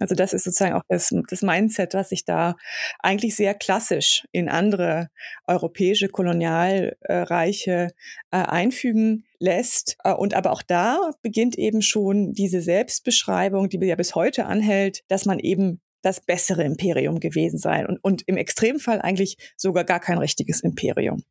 [0.00, 2.56] Also das ist sozusagen auch das, das Mindset, was sich da
[3.00, 5.08] eigentlich sehr klassisch in andere
[5.46, 7.90] europäische Kolonialreiche
[8.30, 9.96] äh, einfügen lässt.
[10.04, 15.02] Äh, und aber auch da beginnt eben schon diese Selbstbeschreibung, die ja bis heute anhält,
[15.08, 20.00] dass man eben das bessere Imperium gewesen sei und, und im Extremfall eigentlich sogar gar
[20.00, 21.24] kein richtiges Imperium.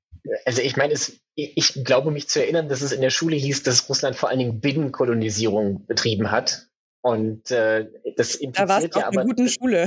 [0.46, 3.64] Also ich meine, es, ich glaube mich zu erinnern, dass es in der Schule hieß,
[3.64, 6.67] dass Russland vor allen Dingen Binnenkolonisierung betrieben hat.
[7.08, 9.86] Und äh, das impliziert da ja aber, guten Schule.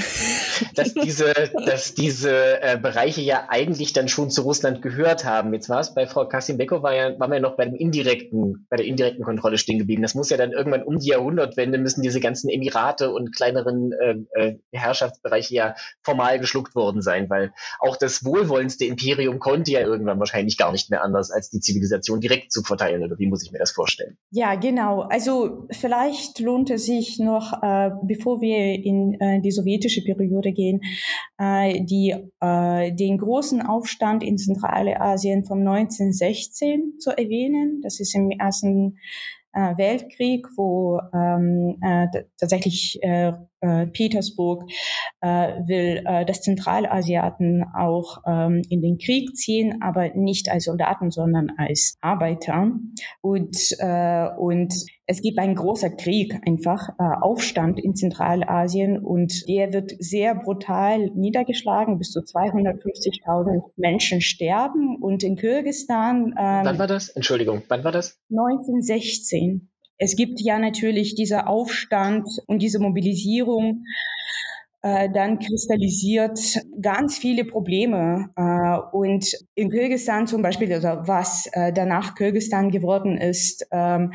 [0.74, 1.34] dass diese,
[1.66, 5.52] dass diese äh, Bereiche ja eigentlich dann schon zu Russland gehört haben.
[5.52, 8.66] Jetzt war es bei Frau Kassimbeko war ja, waren wir ja noch bei dem indirekten,
[8.70, 10.00] bei der indirekten Kontrolle stehen geblieben.
[10.00, 14.14] Das muss ja dann irgendwann um die Jahrhundertwende müssen diese ganzen Emirate und kleineren äh,
[14.40, 20.18] äh, Herrschaftsbereiche ja formal geschluckt worden sein, weil auch das wohlwollendste Imperium konnte ja irgendwann
[20.20, 23.04] wahrscheinlich gar nicht mehr anders, als die Zivilisation direkt zu verteilen.
[23.04, 24.16] Oder wie muss ich mir das vorstellen?
[24.30, 25.02] Ja, genau.
[25.02, 30.80] Also vielleicht lohnt es sich noch, äh, bevor wir in äh, die sowjetische Periode gehen,
[31.38, 37.80] äh, die, äh, den großen Aufstand in Zentralasien vom 1916 zu erwähnen.
[37.82, 38.98] Das ist im ersten
[39.52, 42.06] äh, Weltkrieg, wo ähm, äh,
[42.38, 44.64] tatsächlich äh, äh, Petersburg
[45.20, 45.28] äh,
[45.66, 51.52] will, äh, dass Zentralasiaten auch ähm, in den Krieg ziehen, aber nicht als Soldaten, sondern
[51.56, 52.70] als Arbeiter.
[53.20, 54.74] Und, äh, und
[55.06, 61.10] es gibt einen großen Krieg, einfach äh, Aufstand in Zentralasien und der wird sehr brutal
[61.14, 61.98] niedergeschlagen.
[61.98, 66.34] Bis zu 250.000 Menschen sterben und in Kirgisistan.
[66.38, 67.08] Ähm, wann war das?
[67.08, 68.20] Entschuldigung, wann war das?
[68.30, 69.69] 1916.
[70.02, 73.84] Es gibt ja natürlich dieser Aufstand und diese Mobilisierung
[74.82, 76.40] äh, dann kristallisiert
[76.80, 78.30] ganz viele Probleme.
[78.34, 84.14] Äh, und in Kirgisistan zum Beispiel, also was äh, danach Kirgisistan geworden ist, ähm,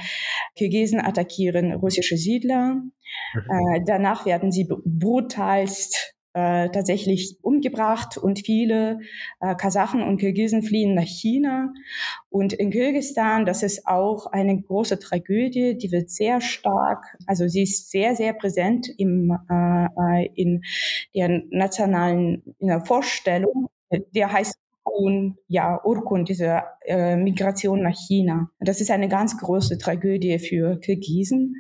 [0.56, 2.74] Kirgisen attackieren russische Siedler.
[2.74, 3.76] Mhm.
[3.76, 9.00] Äh, danach werden sie brutalst äh, tatsächlich umgebracht und viele
[9.40, 11.74] äh, Kasachen und Kirgisen fliehen nach China.
[12.30, 17.64] Und in Kirgisistan, das ist auch eine große Tragödie, die wird sehr stark, also sie
[17.64, 20.62] ist sehr, sehr präsent im, äh, äh in
[21.16, 23.70] der nationalen in der Vorstellung.
[24.14, 28.52] Der heißt und ja, Urkund, diese äh, Migration nach China.
[28.60, 31.56] Das ist eine ganz große Tragödie für Kirgisen.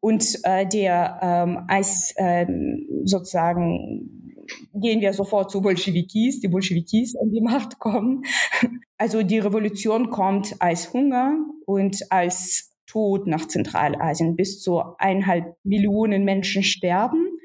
[0.00, 4.34] Und äh, der ähm, als ähm, sozusagen
[4.74, 8.22] gehen wir sofort zu Bolschewikis, die Bolschewikis an die Macht kommen.
[8.98, 14.36] Also die Revolution kommt als Hunger und als Tod nach Zentralasien.
[14.36, 17.35] Bis zu eineinhalb Millionen Menschen sterben.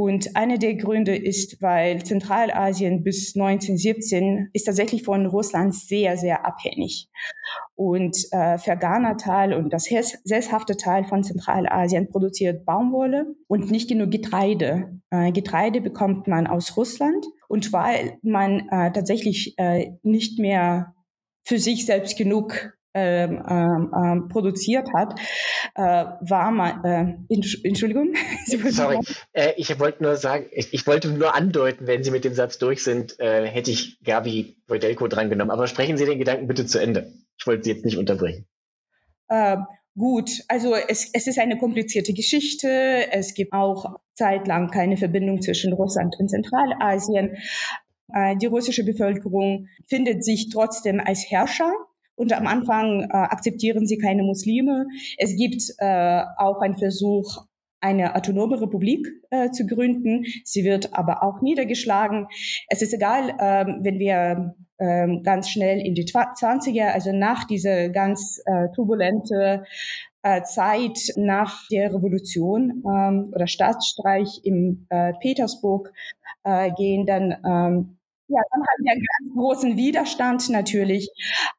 [0.00, 6.46] Und einer der Gründe ist, weil Zentralasien bis 1917 ist tatsächlich von Russland sehr, sehr
[6.46, 7.08] abhängig.
[7.74, 9.88] Und äh, Fergana-Tal und das
[10.22, 15.00] sesshafte Teil von Zentralasien produziert Baumwolle und nicht genug Getreide.
[15.10, 17.26] Äh, Getreide bekommt man aus Russland.
[17.48, 20.94] Und weil man äh, tatsächlich äh, nicht mehr
[21.44, 25.18] für sich selbst genug ähm, ähm, ähm, produziert hat,
[25.74, 28.14] äh, war man, äh, Entschuldigung.
[28.70, 28.98] Sorry,
[29.32, 32.58] äh, ich wollte nur sagen, ich, ich, wollte nur andeuten, wenn Sie mit dem Satz
[32.58, 35.50] durch sind, äh, hätte ich Gabi Wojdelko drangenommen.
[35.50, 37.12] Aber sprechen Sie den Gedanken bitte zu Ende.
[37.38, 38.46] Ich wollte Sie jetzt nicht unterbrechen.
[39.28, 39.58] Äh,
[39.98, 43.10] Gut, also es, es ist eine komplizierte Geschichte.
[43.10, 47.36] Es gibt auch zeitlang keine Verbindung zwischen Russland und Zentralasien.
[48.14, 51.72] Äh, die russische Bevölkerung findet sich trotzdem als Herrscher.
[52.18, 54.86] Und am Anfang äh, akzeptieren sie keine Muslime.
[55.18, 57.46] Es gibt äh, auch einen Versuch,
[57.80, 60.24] eine autonome Republik äh, zu gründen.
[60.44, 62.26] Sie wird aber auch niedergeschlagen.
[62.68, 67.88] Es ist egal, ähm, wenn wir ähm, ganz schnell in die 20er, also nach dieser
[67.90, 69.62] ganz äh, turbulente
[70.22, 75.92] äh, Zeit nach der Revolution ähm, oder Staatsstreich im äh, Petersburg
[76.42, 77.97] äh, gehen, dann ähm,
[78.28, 81.08] ja, dann haben wir einen ganz großen Widerstand natürlich.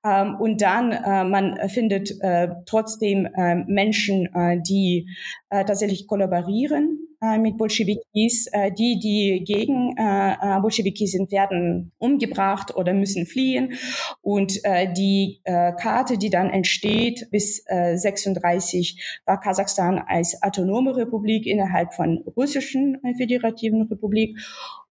[0.05, 4.29] Ähm, und dann, äh, man findet äh, trotzdem äh, Menschen,
[4.67, 5.09] die
[5.49, 8.47] äh, tatsächlich kollaborieren äh, mit Bolschewikis.
[8.51, 13.73] Äh, die, die gegen äh, Bolschewiki sind, werden umgebracht oder müssen fliehen.
[14.21, 14.59] Und
[14.97, 22.23] die Karte, die dann entsteht bis äh, 36, war Kasachstan als autonome Republik innerhalb von
[22.35, 24.37] russischen föderativen Republik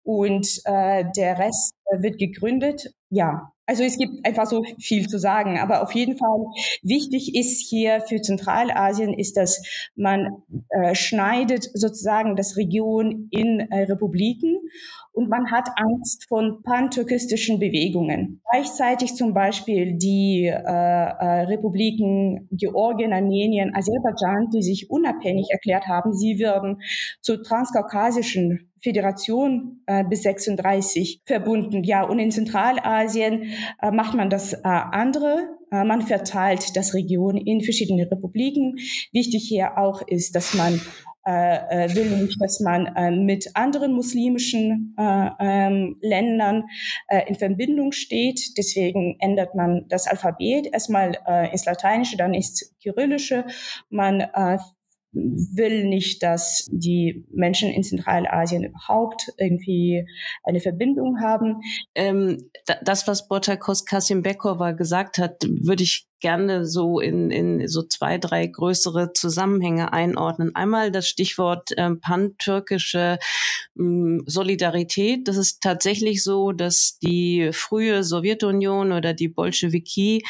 [0.09, 2.95] und äh, der Rest äh, wird gegründet.
[3.11, 6.47] Ja, also es gibt einfach so viel zu sagen, aber auf jeden Fall
[6.83, 9.63] wichtig ist hier für Zentralasien ist, dass
[9.95, 14.57] man äh, schneidet sozusagen das Region in äh, Republiken
[15.13, 18.41] und man hat Angst von pantürkistischen Bewegungen.
[18.51, 26.15] Gleichzeitig zum Beispiel die äh, äh, Republiken Georgien, Armenien, Aserbaidschan, die sich unabhängig erklärt haben,
[26.15, 26.81] sie würden
[27.21, 31.85] zur transkaukasischen Föderation äh, bis 36 verbunden.
[31.85, 33.51] Ja, und in Zentralasien
[33.83, 35.49] äh, macht man das äh, andere.
[35.71, 38.77] Äh, man verteilt das Region in verschiedene Republiken.
[39.13, 40.81] Wichtig hier auch ist, dass man
[41.29, 46.65] äh, äh, will nicht, dass man äh, mit anderen muslimischen äh, ähm, Ländern
[47.27, 48.57] in Verbindung steht.
[48.57, 51.19] Deswegen ändert man das Alphabet erstmal
[51.53, 53.45] ins Lateinische, dann ins Kyrillische.
[53.91, 54.59] Man äh,
[55.55, 60.07] will nicht, dass die Menschen in Zentralasien überhaupt irgendwie
[60.45, 61.61] eine Verbindung haben.
[61.95, 62.51] Ähm,
[62.83, 68.47] das, was Botakos Kasimbekova gesagt hat, würde ich gerne so in, in so zwei, drei
[68.47, 70.55] größere Zusammenhänge einordnen.
[70.55, 73.19] Einmal das Stichwort äh, pantürkische
[73.79, 75.29] ähm, Solidarität.
[75.29, 80.23] Das ist tatsächlich so, dass die frühe Sowjetunion oder die Bolschewiki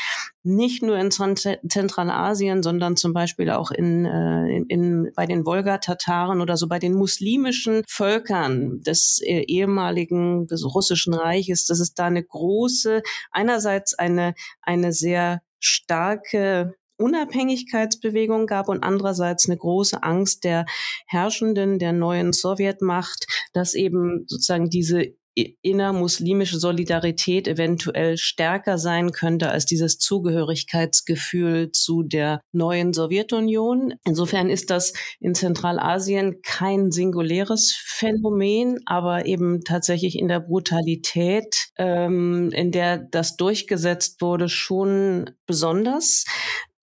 [0.45, 6.41] nicht nur in Zentralasien, sondern zum Beispiel auch in, äh, in, in bei den Wolga-Tataren
[6.41, 12.07] oder so bei den muslimischen Völkern des äh, ehemaligen des russischen Reiches, dass es da
[12.07, 20.67] eine große, einerseits eine, eine sehr starke Unabhängigkeitsbewegung gab und andererseits eine große Angst der
[21.07, 29.67] Herrschenden, der neuen Sowjetmacht, dass eben sozusagen diese innermuslimische Solidarität eventuell stärker sein könnte als
[29.67, 33.95] dieses Zugehörigkeitsgefühl zu der neuen Sowjetunion.
[34.05, 42.51] Insofern ist das in Zentralasien kein singuläres Phänomen, aber eben tatsächlich in der Brutalität, ähm,
[42.53, 46.25] in der das durchgesetzt wurde, schon besonders.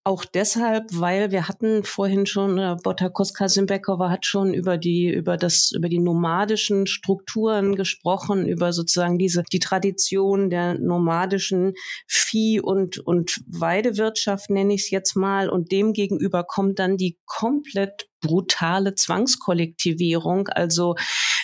[0.08, 5.36] Auch deshalb, weil wir hatten vorhin schon, äh, Botakos Kasimbekova hat schon über die, über
[5.36, 11.74] das, über die nomadischen Strukturen gesprochen, über sozusagen diese, die Tradition der nomadischen
[12.08, 15.50] Vieh- und, und Weidewirtschaft, nenne ich es jetzt mal.
[15.50, 20.96] Und dem gegenüber kommt dann die komplett brutale Zwangskollektivierung, also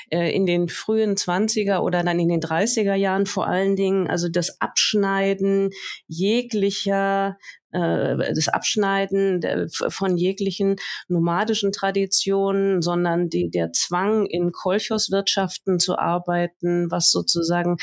[0.09, 4.29] äh, in den frühen 20er oder dann in den 30er Jahren vor allen Dingen, also
[4.29, 5.69] das Abschneiden
[6.07, 7.37] jeglicher
[7.71, 10.75] äh, das Abschneiden von jeglichen
[11.07, 17.77] nomadischen Traditionen, sondern die, der Zwang, in Kolchoswirtschaften zu arbeiten, was sozusagen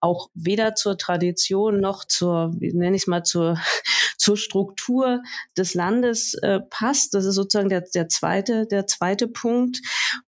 [0.00, 3.58] auch weder zur Tradition noch zur, nenne ich es mal, zur,
[4.18, 5.22] zur Struktur
[5.56, 7.14] des Landes äh, passt.
[7.14, 9.80] Das ist sozusagen der, der zweite, der zweite Punkt.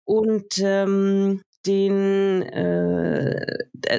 [0.04, 3.58] Und ähm, den, äh,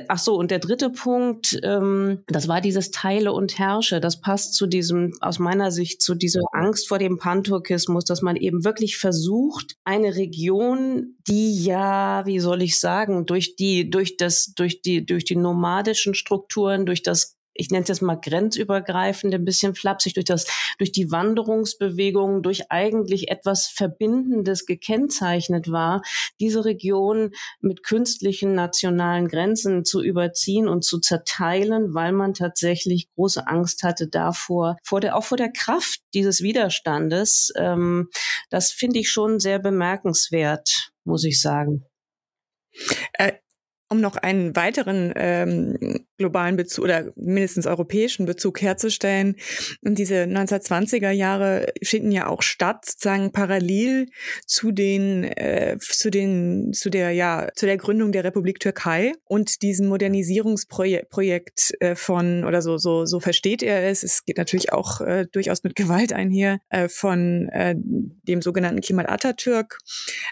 [0.08, 4.00] ach so, und der dritte Punkt, ähm, das war dieses Teile und Herrsche.
[4.00, 8.36] Das passt zu diesem, aus meiner Sicht, zu dieser Angst vor dem Panturkismus, dass man
[8.36, 14.54] eben wirklich versucht, eine Region, die ja, wie soll ich sagen, durch die, durch das,
[14.56, 19.44] durch die, durch die nomadischen Strukturen, durch das ich nenne es jetzt mal grenzübergreifend, ein
[19.44, 20.46] bisschen flapsig, durch das,
[20.78, 26.00] durch die Wanderungsbewegung, durch eigentlich etwas Verbindendes gekennzeichnet war,
[26.40, 33.46] diese Region mit künstlichen nationalen Grenzen zu überziehen und zu zerteilen, weil man tatsächlich große
[33.46, 37.52] Angst hatte davor, vor der, auch vor der Kraft dieses Widerstandes.
[37.56, 38.08] Ähm,
[38.48, 41.84] das finde ich schon sehr bemerkenswert, muss ich sagen.
[43.12, 43.32] Äh,
[43.90, 49.36] um noch einen weiteren ähm, globalen Bezug oder mindestens europäischen Bezug herzustellen.
[49.82, 54.06] Und diese 1920er Jahre finden ja auch statt, sozusagen parallel
[54.46, 59.62] zu den, äh, zu den, zu der, ja, zu der Gründung der Republik Türkei und
[59.62, 64.04] diesem Modernisierungsprojekt äh, von, oder so, so, so versteht er es.
[64.04, 69.06] Es geht natürlich auch äh, durchaus mit Gewalt einher, äh, von äh, dem sogenannten Kemal
[69.08, 69.78] Atatürk,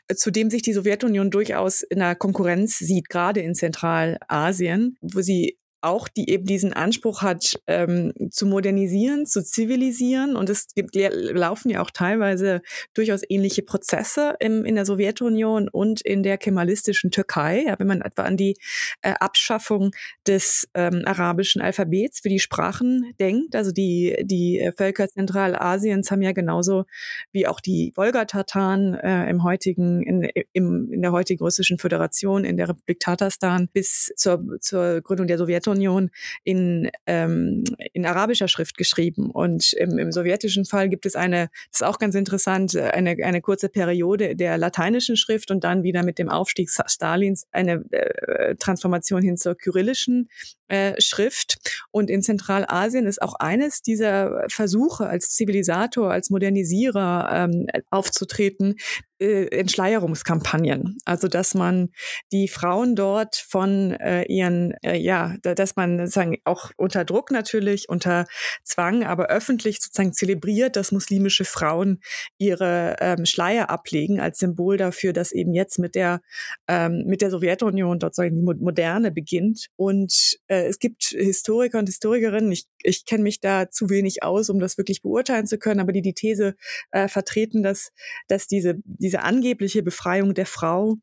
[0.06, 5.20] äh, zu dem sich die Sowjetunion durchaus in einer Konkurrenz sieht, gerade in Zentralasien, wo
[5.20, 10.34] sie auch die eben diesen Anspruch hat, ähm, zu modernisieren, zu zivilisieren.
[10.34, 12.62] Und es gibt, laufen ja auch teilweise
[12.94, 17.64] durchaus ähnliche Prozesse im, in der Sowjetunion und in der kemalistischen Türkei.
[17.66, 18.56] Ja, wenn man etwa an die
[19.02, 19.92] äh, Abschaffung
[20.26, 23.54] des ähm, arabischen Alphabets für die Sprachen denkt.
[23.54, 26.84] Also die, die Völker Zentralasiens haben ja genauso
[27.30, 32.56] wie auch die Wolga-Tataren äh, im heutigen, in, im, in der heutigen russischen Föderation, in
[32.56, 36.10] der Republik Tatarstan bis zur, zur Gründung der Sowjetunion Sowjetunion
[36.44, 39.30] in, ähm, in arabischer Schrift geschrieben.
[39.30, 43.40] Und im, im sowjetischen Fall gibt es eine, das ist auch ganz interessant, eine, eine
[43.40, 49.22] kurze Periode der lateinischen Schrift und dann wieder mit dem Aufstieg Stalins eine äh, Transformation
[49.22, 50.28] hin zur kyrillischen
[50.68, 51.58] äh, Schrift.
[51.90, 58.76] Und in Zentralasien ist auch eines dieser Versuche als Zivilisator, als Modernisierer ähm, aufzutreten,
[59.18, 60.98] äh, Entschleierungskampagnen.
[61.04, 61.90] Also dass man
[62.32, 67.88] die Frauen dort von äh, ihren, äh, ja, dass man sozusagen auch unter Druck natürlich,
[67.88, 68.26] unter
[68.64, 72.00] Zwang, aber öffentlich sozusagen zelebriert, dass muslimische Frauen
[72.38, 76.20] ihre ähm, Schleier ablegen als Symbol dafür, dass eben jetzt mit der
[76.66, 79.68] ähm, mit der Sowjetunion dort sozusagen die Moderne beginnt.
[79.76, 84.50] Und äh, es gibt Historiker und Historikerinnen, ich, ich kenne mich da zu wenig aus,
[84.50, 86.54] um das wirklich beurteilen zu können, aber die die These
[86.90, 87.92] äh, vertreten, dass,
[88.28, 88.76] dass diese,
[89.08, 90.96] diese angebliche Befreiung der Frau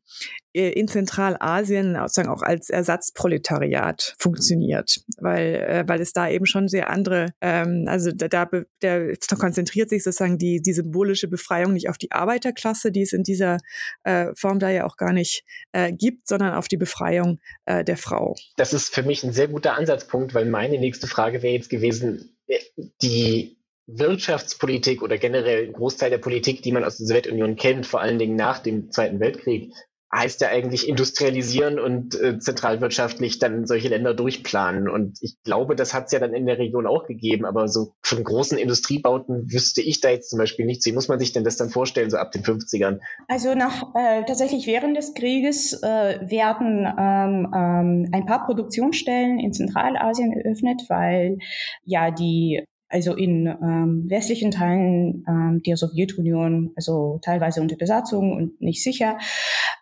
[0.54, 6.68] äh, in Zentralasien sozusagen auch als Ersatzproletariat funktioniert, weil, äh, weil es da eben schon
[6.68, 8.48] sehr andere, ähm, also da, da,
[8.80, 13.24] da konzentriert sich sozusagen die, die symbolische Befreiung nicht auf die Arbeiterklasse, die es in
[13.24, 13.58] dieser
[14.04, 15.42] äh, Form da ja auch gar nicht
[15.72, 18.36] äh, gibt, sondern auf die Befreiung äh, der Frau.
[18.56, 22.38] Das ist für mich ein sehr guter Ansatzpunkt, weil meine nächste Frage wäre jetzt gewesen,
[22.46, 22.60] äh,
[23.02, 23.56] die
[23.86, 28.18] Wirtschaftspolitik oder generell ein Großteil der Politik, die man aus der Sowjetunion kennt, vor allen
[28.18, 29.72] Dingen nach dem Zweiten Weltkrieg,
[30.12, 34.88] heißt ja eigentlich industrialisieren und äh, zentralwirtschaftlich dann solche Länder durchplanen.
[34.88, 37.44] Und ich glaube, das hat es ja dann in der Region auch gegeben.
[37.44, 40.86] Aber so von großen Industriebauten wüsste ich da jetzt zum Beispiel nichts.
[40.86, 43.00] Wie muss man sich denn das dann vorstellen, so ab den 50ern?
[43.28, 49.52] Also nach äh, tatsächlich während des Krieges äh, werden ähm, ähm, ein paar Produktionsstellen in
[49.52, 51.38] Zentralasien eröffnet, weil
[51.84, 58.60] ja die also in ähm, westlichen Teilen ähm, der Sowjetunion, also teilweise unter Besatzung und
[58.60, 59.18] nicht sicher.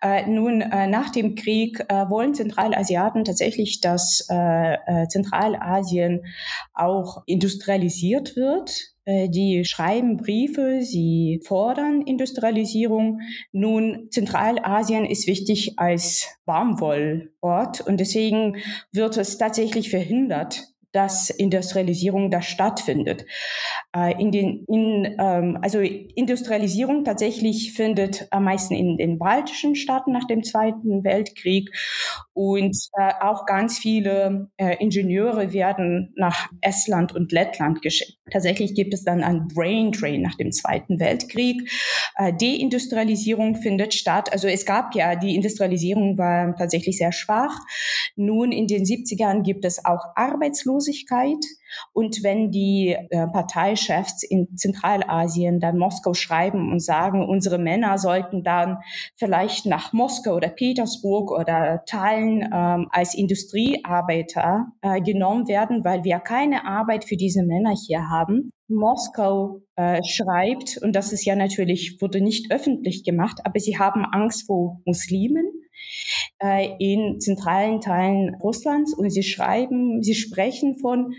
[0.00, 6.24] Äh, nun, äh, nach dem Krieg äh, wollen Zentralasiaten tatsächlich, dass äh, äh, Zentralasien
[6.72, 8.94] auch industrialisiert wird.
[9.06, 13.20] Äh, die schreiben Briefe, sie fordern Industrialisierung.
[13.52, 18.56] Nun, Zentralasien ist wichtig als Baumwollort und deswegen
[18.92, 23.26] wird es tatsächlich verhindert, dass Industrialisierung da stattfindet.
[23.94, 30.10] Äh, in den, in, ähm, also Industrialisierung tatsächlich findet am meisten in den baltischen Staaten
[30.10, 31.70] nach dem Zweiten Weltkrieg
[32.32, 38.18] und äh, auch ganz viele äh, Ingenieure werden nach Estland und Lettland geschickt.
[38.32, 41.70] Tatsächlich gibt es dann ein Brain Drain nach dem Zweiten Weltkrieg.
[42.16, 44.32] Äh, Deindustrialisierung findet statt.
[44.32, 47.60] Also es gab ja, die Industrialisierung war tatsächlich sehr schwach.
[48.16, 51.44] Nun in den 70ern gibt es auch Arbeitslosigkeit.
[51.92, 58.42] Und wenn die äh, Parteichefs in Zentralasien dann Moskau schreiben und sagen, unsere Männer sollten
[58.42, 58.78] dann
[59.16, 66.18] vielleicht nach Moskau oder Petersburg oder Tallinn ähm, als Industriearbeiter äh, genommen werden, weil wir
[66.18, 68.50] keine Arbeit für diese Männer hier haben.
[68.68, 74.04] Moskau äh, schreibt, und das ist ja natürlich, wurde nicht öffentlich gemacht, aber sie haben
[74.04, 75.46] Angst vor Muslimen
[76.42, 81.12] äh, in zentralen Teilen Russlands und sie schreiben, sie sprechen von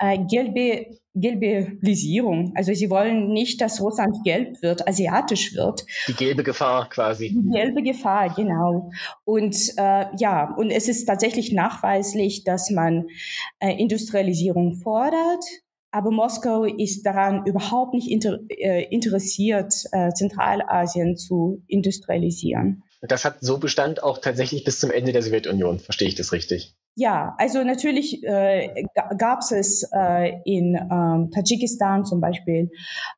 [0.00, 2.52] äh, gelbe Gelbelisierung.
[2.54, 5.84] Also sie wollen nicht, dass Russland gelb wird, asiatisch wird.
[6.06, 7.30] Die gelbe Gefahr quasi.
[7.30, 8.90] Die gelbe Gefahr, genau.
[9.24, 13.08] Und äh, ja, und es ist tatsächlich nachweislich, dass man
[13.58, 15.44] äh, Industrialisierung fordert.
[15.92, 22.84] Aber Moskau ist daran überhaupt nicht inter, äh, interessiert, äh, Zentralasien zu industrialisieren.
[23.02, 25.80] Das hat so Bestand auch tatsächlich bis zum Ende der Sowjetunion.
[25.80, 26.76] Verstehe ich das richtig?
[27.00, 28.84] Ja, also natürlich äh,
[29.16, 32.70] gab es äh, in ähm, Tadschikistan zum Beispiel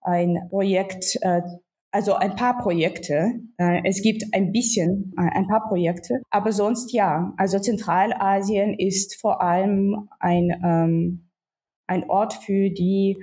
[0.02, 1.42] ein Projekt äh,
[1.90, 3.32] also ein paar Projekte.
[3.58, 7.34] Äh, es gibt ein bisschen, äh, ein paar Projekte, aber sonst ja.
[7.36, 11.28] Also Zentralasien ist vor allem ein, ähm,
[11.88, 13.16] ein Ort für die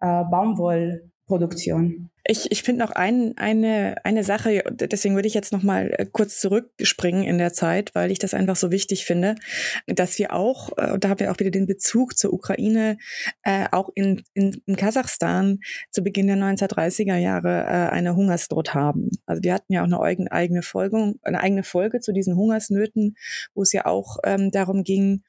[0.00, 2.10] äh, Baumwollproduktion.
[2.26, 6.06] Ich, ich finde noch ein, eine, eine Sache, deswegen würde ich jetzt noch mal äh,
[6.10, 9.34] kurz zurückspringen in der Zeit, weil ich das einfach so wichtig finde,
[9.86, 12.96] dass wir auch, äh, und da haben wir auch wieder den Bezug zur Ukraine,
[13.42, 15.58] äh, auch in, in, in Kasachstan
[15.90, 19.10] zu Beginn der 1930er Jahre äh, eine Hungersnot haben.
[19.26, 23.16] Also wir hatten ja auch eine eigene Folge, eine eigene Folge zu diesen Hungersnöten,
[23.54, 25.22] wo es ja auch ähm, darum ging,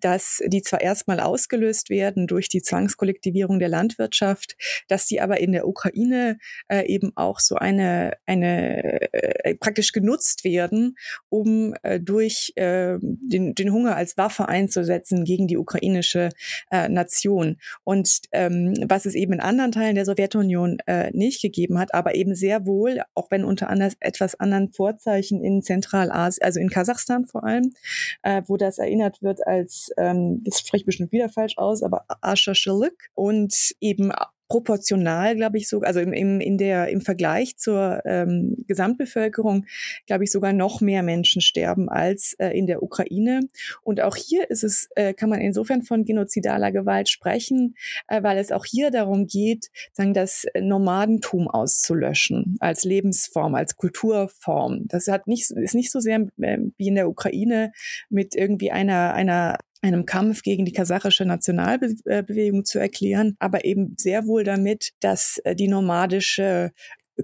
[0.00, 4.56] dass die zwar erstmal ausgelöst werden durch die Zwangskollektivierung der Landwirtschaft,
[4.88, 6.38] dass die aber in der Ukraine
[6.68, 10.96] äh, eben auch so eine, eine äh, praktisch genutzt werden,
[11.28, 16.30] um äh, durch äh, den, den Hunger als Waffe einzusetzen gegen die ukrainische
[16.70, 17.58] äh, Nation.
[17.84, 22.14] Und ähm, was es eben in anderen Teilen der Sowjetunion äh, nicht gegeben hat, aber
[22.14, 27.26] eben sehr wohl, auch wenn unter anders etwas anderen Vorzeichen in Zentralasien, also in Kasachstan
[27.26, 27.72] vor allem,
[28.22, 33.10] äh, wo das erinnert wird als, ähm, das spricht bestimmt wieder falsch aus, aber Ashashilik
[33.14, 34.12] und eben
[34.50, 39.64] proportional, glaube ich, so, also im, im, in der, im Vergleich zur ähm, Gesamtbevölkerung,
[40.06, 43.40] glaube ich, sogar noch mehr Menschen sterben als äh, in der Ukraine.
[43.84, 47.76] Und auch hier ist es, äh, kann man insofern von genozidaler Gewalt sprechen,
[48.08, 54.88] äh, weil es auch hier darum geht, sagen, das Nomadentum auszulöschen als Lebensform, als Kulturform.
[54.88, 57.70] Das hat nicht, ist nicht so sehr äh, wie in der Ukraine
[58.08, 64.26] mit irgendwie einer, einer einem Kampf gegen die kasachische Nationalbewegung zu erklären, aber eben sehr
[64.26, 66.72] wohl damit, dass äh, die nomadische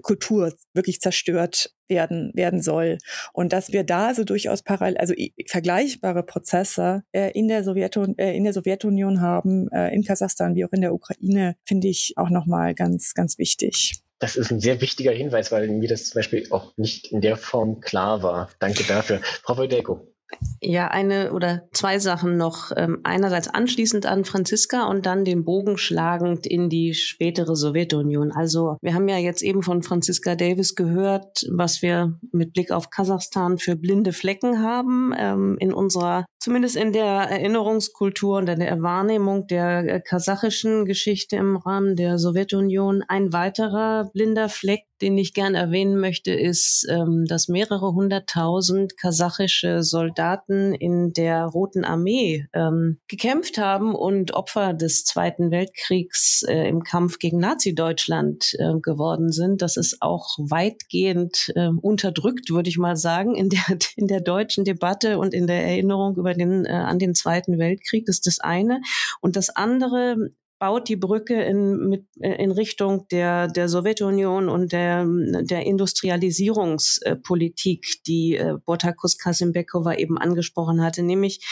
[0.03, 2.99] Kultur wirklich zerstört werden, werden soll.
[3.33, 5.15] Und dass wir da so durchaus parallel, also
[5.47, 10.71] vergleichbare Prozesse äh, in, der Sowjetun äh, in der Sowjetunion haben, in Kasachstan wie auch
[10.71, 14.03] in der Ukraine, finde ich auch nochmal ganz, ganz wichtig.
[14.19, 17.37] Das ist ein sehr wichtiger Hinweis, weil mir das zum Beispiel auch nicht in der
[17.37, 18.49] Form klar war.
[18.59, 19.19] Danke dafür.
[19.43, 20.16] Frau Voldeko.
[20.61, 22.71] Ja, eine oder zwei Sachen noch.
[22.75, 28.31] Ähm, einerseits anschließend an Franziska und dann den Bogen schlagend in die spätere Sowjetunion.
[28.31, 32.89] Also wir haben ja jetzt eben von Franziska Davis gehört, was wir mit Blick auf
[32.89, 38.81] Kasachstan für blinde Flecken haben ähm, in unserer, zumindest in der Erinnerungskultur und in der
[38.81, 43.03] Wahrnehmung der äh, kasachischen Geschichte im Rahmen der Sowjetunion.
[43.07, 49.83] Ein weiterer blinder Fleck den ich gern erwähnen möchte, ist, ähm, dass mehrere hunderttausend kasachische
[49.83, 56.83] Soldaten in der Roten Armee ähm, gekämpft haben und Opfer des Zweiten Weltkriegs äh, im
[56.83, 59.61] Kampf gegen Nazi-Deutschland äh, geworden sind.
[59.61, 64.63] Das ist auch weitgehend äh, unterdrückt, würde ich mal sagen, in der, in der deutschen
[64.63, 68.05] Debatte und in der Erinnerung über den, äh, an den Zweiten Weltkrieg.
[68.05, 68.81] Das ist das eine.
[69.21, 70.29] Und das andere
[70.59, 78.35] baut die Brücke in, mit, in Richtung der, der Sowjetunion und der, der Industrialisierungspolitik, die
[78.35, 81.45] äh, Botakus Kasimbekova eben angesprochen hatte, nämlich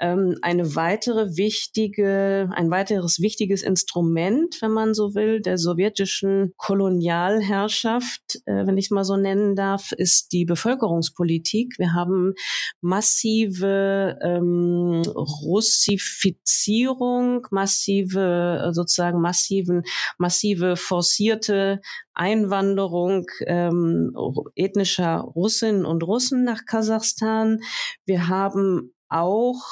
[0.00, 8.40] ähm, eine weitere wichtige, ein weiteres wichtiges Instrument, wenn man so will, der sowjetischen Kolonialherrschaft,
[8.46, 11.78] äh, wenn ich es mal so nennen darf, ist die Bevölkerungspolitik.
[11.78, 12.34] Wir haben
[12.80, 19.84] massive ähm, Russifizierung, massive, sozusagen massiven,
[20.18, 21.80] massive forcierte
[22.14, 24.16] Einwanderung ähm,
[24.54, 27.60] ethnischer Russinnen und Russen nach Kasachstan.
[28.06, 29.62] Wir haben auch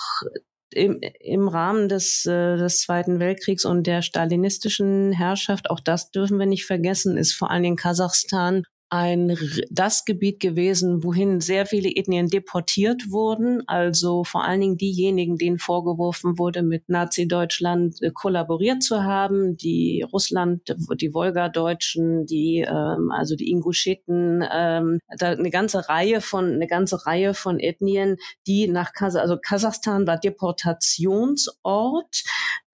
[0.73, 6.39] im, im Rahmen des, äh, des Zweiten Weltkriegs und der stalinistischen Herrschaft, auch das dürfen
[6.39, 9.37] wir nicht vergessen, ist vor allen Dingen Kasachstan ein
[9.71, 15.59] das Gebiet gewesen, wohin sehr viele Ethnien deportiert wurden, also vor allen Dingen diejenigen, denen
[15.59, 23.35] vorgeworfen wurde, mit Nazi-Deutschland äh, kollaboriert zu haben, die Russland, die Wolgadeutschen, die ähm, also
[23.35, 28.93] die Inguscheten, ähm, da eine ganze Reihe von eine ganze Reihe von Ethnien, die nach
[28.93, 32.25] Kas also Kasachstan war Deportationsort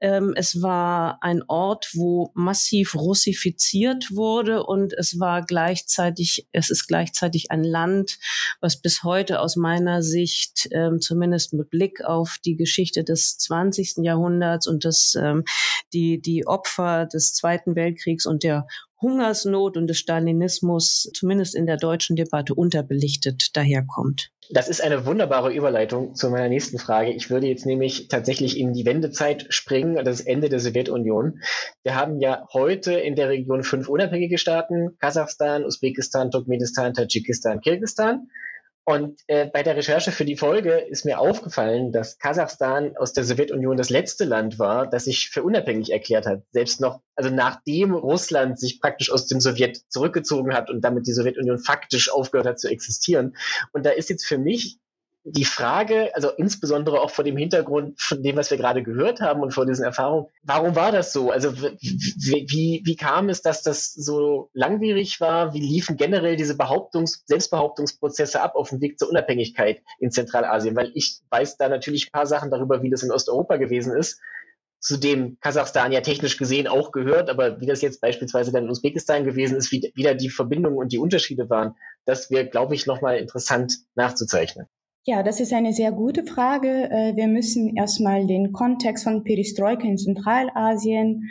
[0.00, 6.86] ähm, es war ein Ort, wo massiv russifiziert wurde und es war gleichzeitig, es ist
[6.86, 8.18] gleichzeitig ein Land,
[8.60, 14.04] was bis heute aus meiner Sicht, ähm, zumindest mit Blick auf die Geschichte des 20.
[14.04, 15.44] Jahrhunderts und das, ähm,
[15.92, 18.66] die, die Opfer des Zweiten Weltkriegs und der
[19.00, 24.30] Hungersnot und des Stalinismus zumindest in der deutschen Debatte unterbelichtet daherkommt.
[24.50, 27.12] Das ist eine wunderbare Überleitung zu meiner nächsten Frage.
[27.12, 31.40] Ich würde jetzt nämlich tatsächlich in die Wendezeit springen, das Ende der Sowjetunion.
[31.82, 38.28] Wir haben ja heute in der Region fünf unabhängige Staaten, Kasachstan, Usbekistan, Turkmenistan, Tadschikistan, Kirgistan.
[38.88, 43.22] Und äh, bei der Recherche für die Folge ist mir aufgefallen, dass Kasachstan aus der
[43.22, 46.44] Sowjetunion das letzte Land war, das sich für unabhängig erklärt hat.
[46.52, 51.12] Selbst noch, also nachdem Russland sich praktisch aus dem Sowjet zurückgezogen hat und damit die
[51.12, 53.36] Sowjetunion faktisch aufgehört hat zu existieren.
[53.74, 54.78] Und da ist jetzt für mich
[55.30, 59.42] die Frage, also insbesondere auch vor dem Hintergrund von dem, was wir gerade gehört haben
[59.42, 61.30] und vor diesen Erfahrungen, warum war das so?
[61.30, 65.54] Also wie, wie kam es, dass das so langwierig war?
[65.54, 70.76] Wie liefen generell diese Behauptungs-, Selbstbehauptungsprozesse ab auf dem Weg zur Unabhängigkeit in Zentralasien?
[70.76, 74.20] Weil ich weiß da natürlich ein paar Sachen darüber, wie das in Osteuropa gewesen ist
[74.80, 78.70] zu dem Kasachstan ja technisch gesehen auch gehört, aber wie das jetzt beispielsweise dann in
[78.70, 81.74] Usbekistan gewesen ist, wie, wie da die Verbindungen und die Unterschiede waren,
[82.04, 84.66] das wäre, glaube ich, nochmal interessant nachzuzeichnen.
[85.04, 86.90] Ja, das ist eine sehr gute Frage.
[86.90, 91.30] Äh, wir müssen erstmal den Kontext von Perestroika in Zentralasien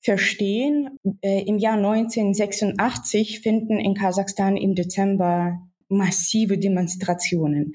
[0.00, 0.98] verstehen.
[1.20, 7.72] Äh, Im Jahr 1986 finden in Kasachstan im Dezember massive Demonstrationen.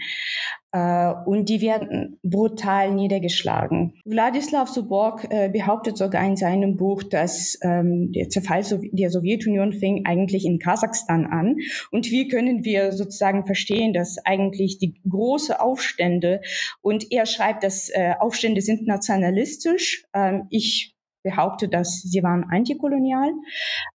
[0.76, 3.94] Äh, und die werden brutal niedergeschlagen.
[4.04, 8.62] Wladislav Suborg äh, behauptet sogar in seinem Buch, dass ähm, der Zerfall
[8.92, 11.56] der Sowjetunion fing eigentlich in Kasachstan an.
[11.92, 16.42] Und wie können wir sozusagen verstehen, dass eigentlich die große Aufstände
[16.82, 20.04] und er schreibt, dass äh, Aufstände sind nationalistisch.
[20.14, 20.95] Ähm, ich
[21.26, 23.32] behauptet, dass sie waren antikolonial.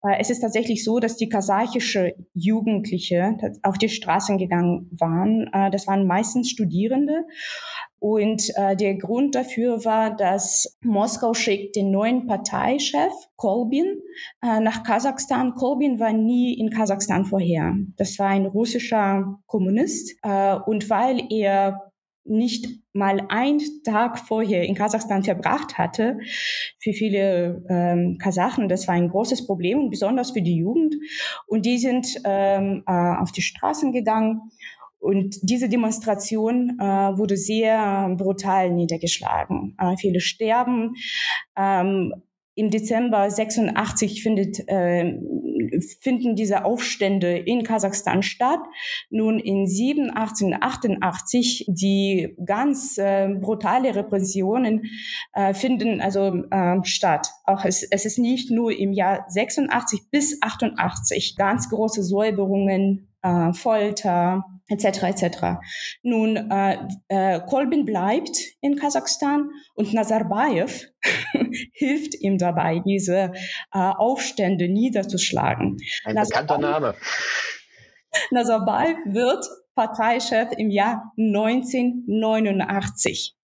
[0.03, 5.49] Äh, es ist tatsächlich so, dass die kasachische Jugendliche auf die Straßen gegangen waren.
[5.53, 7.25] Äh, das waren meistens Studierende.
[8.01, 14.01] Und äh, der Grund dafür war, dass Moskau schickt den neuen Parteichef Kolbin
[14.41, 15.55] nach Kasachstan.
[15.55, 17.77] Kolbin war nie in Kasachstan vorher.
[17.97, 20.17] Das war ein russischer Kommunist.
[20.25, 21.88] Und weil er
[22.29, 26.19] nicht mal einen Tag vorher in Kasachstan verbracht hatte,
[26.79, 30.95] für viele ähm, Kasachen, das war ein großes Problem besonders für die Jugend.
[31.47, 34.51] Und die sind ähm, äh, auf die Straßen gegangen.
[34.99, 39.77] Und diese Demonstration äh, wurde sehr brutal niedergeschlagen.
[39.79, 40.95] Äh, viele sterben.
[41.57, 42.13] Ähm,
[42.55, 45.15] Im Dezember 86 findet äh,
[46.01, 48.61] finden diese Aufstände in Kasachstan statt.
[49.11, 54.85] Nun in 87, 88 die ganz äh, brutale Repressionen
[55.33, 57.29] äh, finden also äh, statt.
[57.45, 63.53] Auch es, es ist nicht nur im Jahr 86 bis 88 ganz große Säuberungen, äh,
[63.53, 65.03] Folter, etc.
[65.05, 65.59] etc.
[66.03, 70.87] Nun, äh, äh, Kolbin bleibt in Kasachstan und Nazarbayev
[71.73, 73.33] hilft ihm dabei, diese
[73.73, 75.79] äh, Aufstände niederzuschlagen.
[76.05, 76.95] Ein bekannter Name.
[78.31, 79.45] Nazarbayev wird
[79.75, 83.35] Parteichef im Jahr 1989.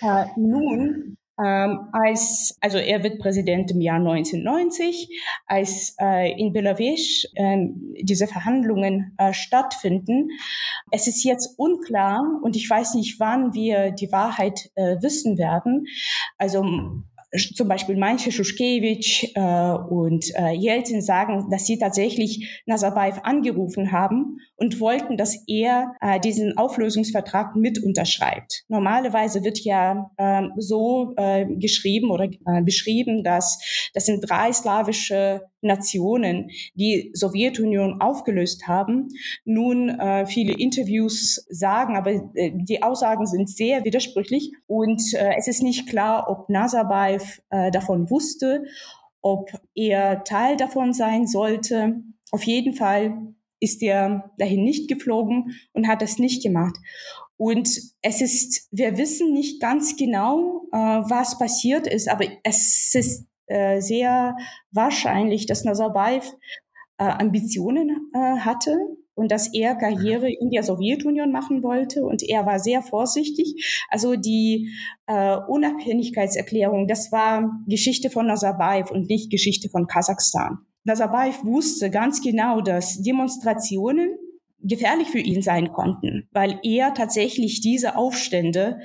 [0.00, 5.08] Äh, nun ähm, als, also er wird Präsident im Jahr 1990,
[5.46, 7.66] als äh, in Belavesh äh,
[8.00, 10.30] diese Verhandlungen äh, stattfinden.
[10.90, 15.86] Es ist jetzt unklar und ich weiß nicht, wann wir die Wahrheit äh, wissen werden.
[16.38, 16.64] Also
[17.54, 24.38] zum Beispiel manche Schuschkewitsch äh, und äh, Jelzin sagen, dass sie tatsächlich Nazarbayev angerufen haben
[24.58, 28.64] und wollten, dass er äh, diesen Auflösungsvertrag mit unterschreibt.
[28.68, 35.42] Normalerweise wird ja äh, so äh, geschrieben oder äh, beschrieben, dass das sind drei slawische
[35.60, 39.08] Nationen die Sowjetunion aufgelöst haben.
[39.44, 45.46] Nun äh, viele Interviews sagen, aber äh, die Aussagen sind sehr widersprüchlich und äh, es
[45.46, 48.64] ist nicht klar, ob Nazarbayev äh, davon wusste,
[49.22, 52.02] ob er Teil davon sein sollte.
[52.30, 56.76] Auf jeden Fall ist er dahin nicht geflogen und hat das nicht gemacht.
[57.36, 57.68] Und
[58.02, 63.80] es ist, wir wissen nicht ganz genau, äh, was passiert ist, aber es ist äh,
[63.80, 64.36] sehr
[64.72, 66.32] wahrscheinlich, dass Nazarbayev
[66.98, 68.76] äh, Ambitionen äh, hatte
[69.14, 73.84] und dass er Karriere in der Sowjetunion machen wollte und er war sehr vorsichtig.
[73.88, 74.70] Also die
[75.06, 80.58] äh, Unabhängigkeitserklärung, das war Geschichte von Nazarbayev und nicht Geschichte von Kasachstan.
[80.88, 84.16] Nazarbayev wusste ganz genau, dass Demonstrationen
[84.60, 88.80] gefährlich für ihn sein konnten, weil er tatsächlich diese Aufstände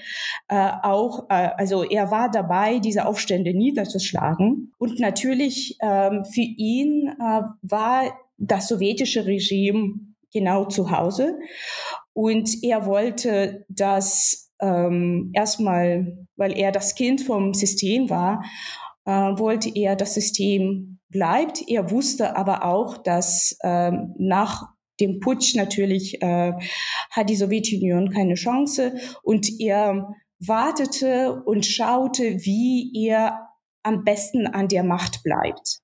[0.48, 4.72] äh, auch, äh, also er war dabei, diese Aufstände niederzuschlagen.
[4.78, 9.96] Und natürlich ähm, für ihn äh, war das sowjetische Regime
[10.32, 11.40] genau zu Hause.
[12.14, 18.44] Und er wollte das ähm, erstmal, weil er das Kind vom System war,
[19.06, 21.64] äh, wollte er das System bleibt.
[21.68, 24.64] Er wusste aber auch, dass ähm, nach
[25.00, 26.52] dem Putsch natürlich äh,
[27.10, 30.14] hat die Sowjetunion keine Chance und er
[30.46, 33.48] wartete und schaute, wie er
[33.84, 35.80] am besten an der Macht bleibt.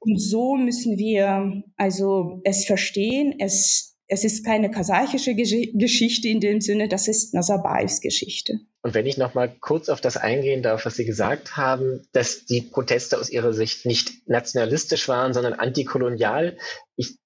[0.00, 3.34] Und so müssen wir also es verstehen.
[3.38, 8.60] Es es ist keine kasachische Geschichte in dem Sinne, das ist Nazarbayevs Geschichte.
[8.82, 12.44] Und wenn ich noch mal kurz auf das eingehen darf, was Sie gesagt haben, dass
[12.44, 16.56] die Proteste aus Ihrer Sicht nicht nationalistisch waren, sondern antikolonial.
[16.96, 17.18] Ich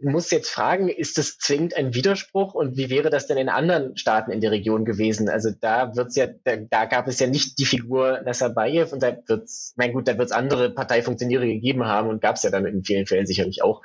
[0.00, 3.96] muss jetzt fragen, ist das zwingend ein Widerspruch und wie wäre das denn in anderen
[3.96, 5.28] Staaten in der Region gewesen?
[5.28, 9.16] Also da wird's ja, da, da gab es ja nicht die Figur Nazarbayev und da
[9.26, 12.82] wird's, mein gut, da wird's andere Parteifunktionäre gegeben haben und gab es ja dann in
[12.82, 13.82] vielen Fällen sicherlich auch.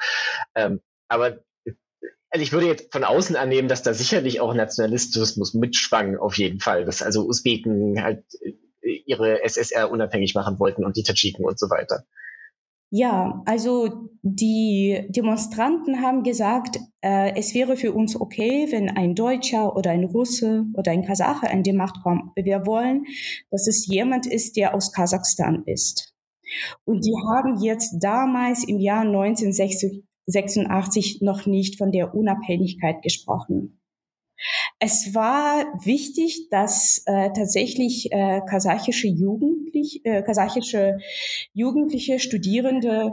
[0.56, 1.40] Ähm, aber
[2.32, 6.60] also ich würde jetzt von außen annehmen, dass da sicherlich auch Nationalismus mitschwang, auf jeden
[6.60, 6.86] Fall.
[6.86, 8.54] Dass also Usbeken halt äh,
[9.06, 12.06] ihre SSR unabhängig machen wollten und die Tadschiken und so weiter.
[12.92, 19.76] Ja, also die Demonstranten haben gesagt, äh, es wäre für uns okay, wenn ein Deutscher
[19.76, 22.32] oder ein Russe oder ein Kasache an die Macht kommt.
[22.36, 23.06] Wir wollen,
[23.52, 26.16] dass es jemand ist, der aus Kasachstan ist.
[26.84, 33.80] Und die haben jetzt damals im Jahr 1960 86 noch nicht von der Unabhängigkeit gesprochen.
[34.80, 40.98] Es war wichtig, dass äh, tatsächlich äh, kasachische Jugendliche, äh, kasachische
[41.54, 43.12] Jugendliche Studierende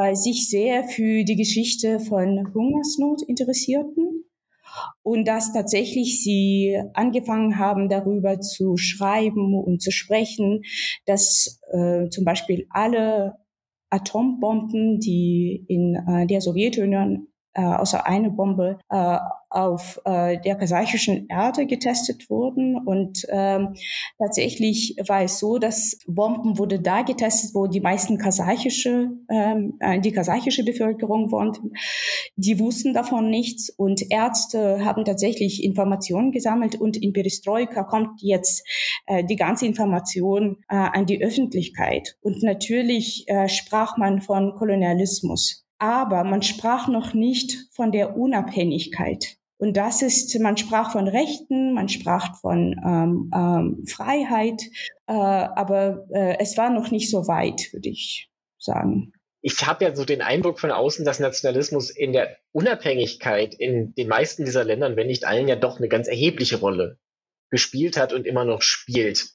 [0.00, 4.24] äh, sich sehr für die Geschichte von Hungersnot interessierten
[5.02, 10.62] und dass tatsächlich sie angefangen haben, darüber zu schreiben und zu sprechen,
[11.06, 13.41] dass äh, zum Beispiel alle
[13.92, 19.18] Atombomben, die in äh, der Sowjetunion äh, außer eine Bombe äh,
[19.52, 22.76] auf äh, der kasachischen Erde getestet wurden.
[22.78, 23.74] Und ähm,
[24.18, 30.00] tatsächlich war es so, dass Bomben wurde da getestet, wo die meisten kasachische, ähm, äh,
[30.00, 31.72] die kasachische Bevölkerung wohnten.
[32.36, 38.66] Die wussten davon nichts und Ärzte haben tatsächlich Informationen gesammelt und in Perestroika kommt jetzt
[39.06, 42.16] äh, die ganze Information äh, an die Öffentlichkeit.
[42.22, 49.34] Und natürlich äh, sprach man von Kolonialismus aber man sprach noch nicht von der Unabhängigkeit.
[49.58, 54.62] Und das ist, man sprach von Rechten, man sprach von ähm, ähm, Freiheit,
[55.08, 59.12] äh, aber äh, es war noch nicht so weit, würde ich sagen.
[59.40, 64.06] Ich habe ja so den Eindruck von außen, dass Nationalismus in der Unabhängigkeit in den
[64.06, 66.96] meisten dieser Ländern, wenn nicht allen, ja doch eine ganz erhebliche Rolle
[67.50, 69.30] gespielt hat und immer noch spielt.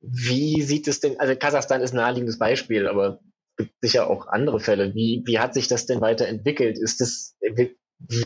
[0.00, 3.20] Wie sieht es denn, also Kasachstan ist ein naheliegendes Beispiel, aber
[3.64, 4.94] gibt sicher auch andere Fälle.
[4.94, 6.78] Wie, wie hat sich das denn weiterentwickelt?
[6.78, 7.36] Ist das,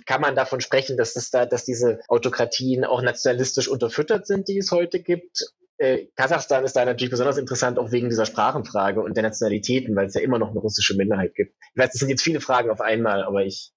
[0.07, 4.59] kann man davon sprechen, dass es da, dass diese Autokratien auch nationalistisch unterfüttert sind, die
[4.59, 5.45] es heute gibt?
[5.77, 10.07] Äh, Kasachstan ist da natürlich besonders interessant, auch wegen dieser Sprachenfrage und der Nationalitäten, weil
[10.07, 11.57] es ja immer noch eine russische Minderheit gibt.
[11.75, 13.73] Ich weiß, das sind jetzt viele Fragen auf einmal, aber ich.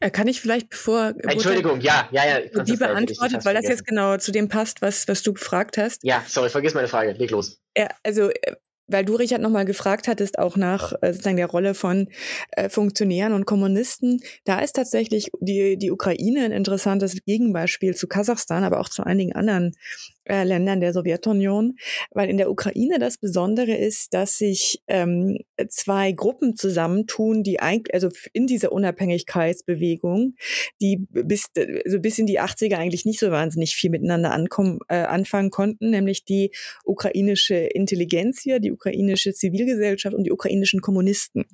[0.00, 1.12] Äh, kann ich vielleicht bevor.
[1.18, 2.62] Entschuldigung, ja, ja, ja.
[2.62, 6.02] Die beantwortet, weil das jetzt genau zu dem passt, was, was du gefragt hast.
[6.02, 7.12] Ja, sorry, vergiss meine Frage.
[7.12, 7.60] Leg los.
[7.76, 8.56] Ja, also äh,
[8.86, 12.08] weil du, Richard, nochmal gefragt hattest, auch nach äh, sozusagen der Rolle von
[12.52, 14.20] äh, Funktionären und Kommunisten.
[14.44, 19.32] Da ist tatsächlich die, die Ukraine ein interessantes Gegenbeispiel zu Kasachstan, aber auch zu einigen
[19.34, 19.72] anderen
[20.24, 21.76] äh, Ländern der Sowjetunion,
[22.10, 27.94] weil in der Ukraine das Besondere ist, dass sich ähm, zwei Gruppen zusammentun, die eigentlich,
[27.94, 30.34] also in dieser Unabhängigkeitsbewegung,
[30.80, 31.46] die bis,
[31.84, 35.90] also bis in die 80er eigentlich nicht so wahnsinnig viel miteinander ankommen, äh, anfangen konnten,
[35.90, 36.50] nämlich die
[36.84, 41.44] ukrainische Intelligenzia, die ukrainische Zivilgesellschaft und die ukrainischen Kommunisten.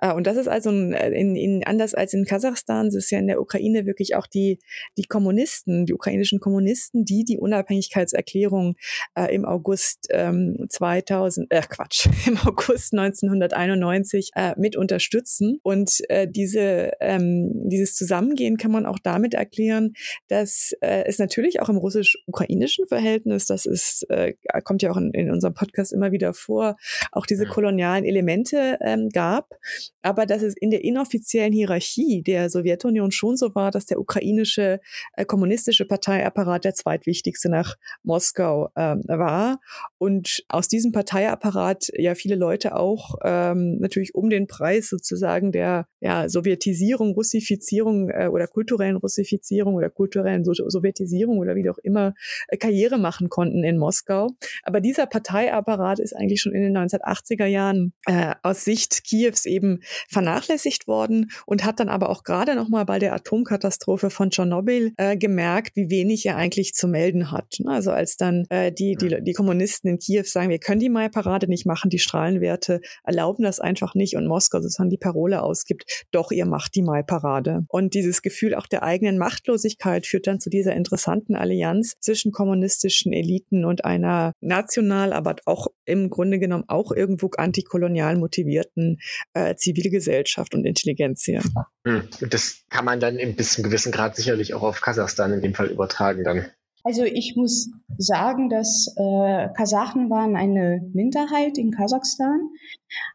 [0.00, 3.18] Äh, und das ist also äh, in, in, anders als in Kasachstan, das ist ja
[3.18, 4.58] in der Ukraine wirklich auch die,
[4.96, 8.76] die Kommunisten, die ukrainischen Kommunisten, die die Unabhängigkeitserklärung
[9.14, 15.58] äh, im August ähm, 2000, äh, Quatsch, im August 1991 äh, mit unterstützen.
[15.62, 19.94] Und äh, diese, ähm, dieses Zusammengehen kann man auch damit erklären,
[20.28, 24.34] dass äh, es natürlich auch im russisch-ukrainischen Verhältnis, das ist, äh,
[24.64, 26.76] kommt ja auch in, in unserem Podcast immer wieder vor,
[27.12, 29.58] auch diese kolonialen Elemente ähm, gab gab,
[30.02, 34.80] aber dass es in der inoffiziellen Hierarchie der Sowjetunion schon so war, dass der ukrainische
[35.14, 39.60] äh, kommunistische Parteiapparat der zweitwichtigste nach Moskau äh, war
[39.98, 45.86] und aus diesem Parteiapparat ja viele Leute auch ähm, natürlich um den Preis sozusagen der
[46.00, 52.14] ja, Sowjetisierung, Russifizierung äh, oder kulturellen Russifizierung oder kulturellen so Sowjetisierung oder wie auch immer
[52.48, 54.28] äh, Karriere machen konnten in Moskau.
[54.62, 59.46] Aber dieser Parteiapparat ist eigentlich schon in den 1980er Jahren äh, aus Sicht Kiew Kiews
[59.46, 64.30] eben vernachlässigt worden und hat dann aber auch gerade noch mal bei der Atomkatastrophe von
[64.30, 67.56] Tschernobyl äh, gemerkt, wie wenig er eigentlich zu melden hat.
[67.58, 67.72] Ne?
[67.72, 71.48] Also als dann äh, die, die, die Kommunisten in Kiew sagen, wir können die Mai-Parade
[71.48, 76.30] nicht machen, die Strahlenwerte erlauben das einfach nicht und Moskau sozusagen die Parole ausgibt, doch
[76.30, 77.64] ihr macht die Mai-Parade.
[77.68, 83.12] Und dieses Gefühl auch der eigenen Machtlosigkeit führt dann zu dieser interessanten Allianz zwischen kommunistischen
[83.12, 88.98] Eliten und einer national, aber auch im Grunde genommen auch irgendwo antikolonial motivierten
[89.32, 91.42] äh, Zivilgesellschaft und Intelligenzia.
[91.86, 92.08] Hm.
[92.30, 95.68] Das kann man dann in bis gewissen Grad sicherlich auch auf Kasachstan in dem Fall
[95.68, 96.46] übertragen dann.
[96.86, 102.50] Also ich muss sagen, dass äh, Kasachen waren eine Minderheit in Kasachstan.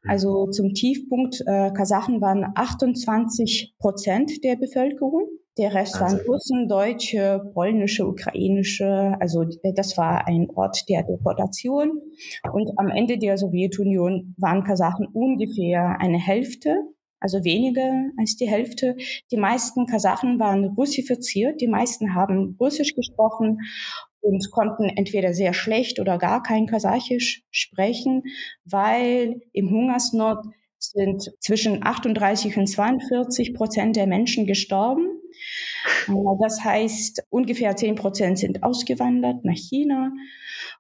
[0.08, 5.30] Also zum Tiefpunkt, äh, Kasachen waren 28 Prozent der Bevölkerung.
[5.60, 9.16] Der Rest waren Russen, Deutsche, polnische, ukrainische.
[9.20, 9.44] Also
[9.76, 12.00] das war ein Ort der Deportation.
[12.54, 16.78] Und am Ende der Sowjetunion waren Kasachen ungefähr eine Hälfte
[17.22, 18.96] also weniger als die Hälfte.
[19.30, 23.60] Die meisten Kasachen waren russifiziert, die meisten haben Russisch gesprochen
[24.22, 28.24] und konnten entweder sehr schlecht oder gar kein Kasachisch sprechen,
[28.66, 30.46] weil im Hungersnot
[30.80, 35.08] sind zwischen 38 und 42 Prozent der Menschen gestorben.
[36.08, 40.12] Äh, das heißt, ungefähr 10 Prozent sind ausgewandert nach China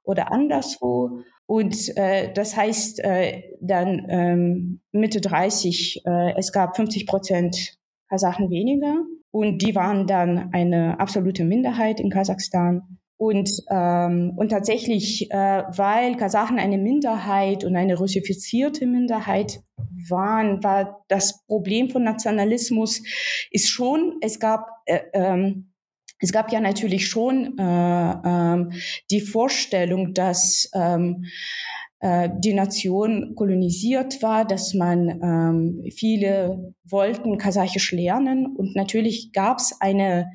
[0.03, 1.21] oder anderswo.
[1.45, 7.77] Und äh, das heißt äh, dann ähm, Mitte 30, äh, es gab 50 Prozent
[8.07, 9.03] Kasachen weniger.
[9.31, 12.98] Und die waren dann eine absolute Minderheit in Kasachstan.
[13.19, 19.59] Und, ähm, und tatsächlich, äh, weil Kasachen eine Minderheit und eine russifizierte Minderheit
[20.07, 23.01] waren, war das Problem von Nationalismus
[23.51, 25.73] ist schon, es gab äh, ähm,
[26.21, 28.71] es gab ja natürlich schon äh, ähm,
[29.11, 31.25] die Vorstellung, dass ähm,
[31.99, 38.47] äh, die Nation kolonisiert war, dass man ähm, viele wollten Kasachisch lernen.
[38.55, 40.31] Und natürlich gab es eine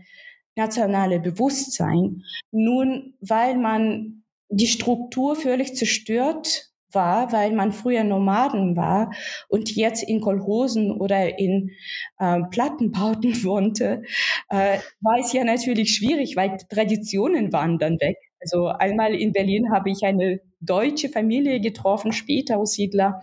[0.56, 2.22] nationale Bewusstsein.
[2.52, 9.12] Nun, weil man die Struktur völlig zerstört war, weil man früher Nomaden war
[9.48, 11.72] und jetzt in Kolhosen oder in
[12.18, 14.02] äh, Plattenbauten wohnte,
[14.48, 18.16] äh, war es ja natürlich schwierig, weil Traditionen waren dann weg.
[18.40, 23.22] Also einmal in Berlin habe ich eine deutsche Familie getroffen, später Aussiedler,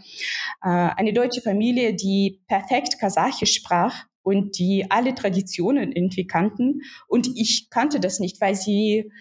[0.64, 6.82] äh, eine deutsche Familie, die perfekt Kasachisch sprach und die alle Traditionen irgendwie kannten.
[7.08, 9.12] Und ich kannte das nicht, weil sie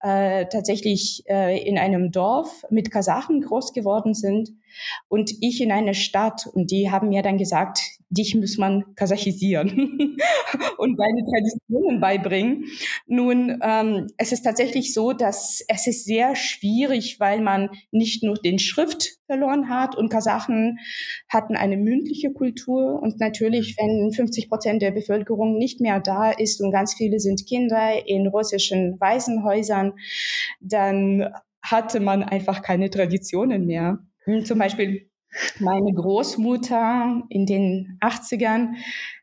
[0.00, 4.50] äh, tatsächlich äh, in einem Dorf mit Kasachen groß geworden sind
[5.08, 6.46] und ich in einer Stadt.
[6.46, 9.68] Und die haben mir dann gesagt, dich muss man kasachisieren
[10.78, 12.64] und deine Traditionen beibringen.
[13.06, 18.36] Nun, ähm, es ist tatsächlich so, dass es ist sehr schwierig, weil man nicht nur
[18.36, 20.78] den Schrift verloren hat und Kasachen
[21.28, 26.60] hatten eine mündliche Kultur und natürlich, wenn 50 Prozent der Bevölkerung nicht mehr da ist
[26.60, 29.92] und ganz viele sind Kinder in russischen Waisenhäusern,
[30.60, 31.28] dann
[31.62, 33.98] hatte man einfach keine Traditionen mehr.
[34.24, 35.10] Hm, zum Beispiel
[35.58, 38.74] meine Großmutter in den 80ern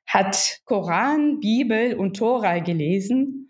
[0.06, 3.50] hat Koran, Bibel und Tora gelesen.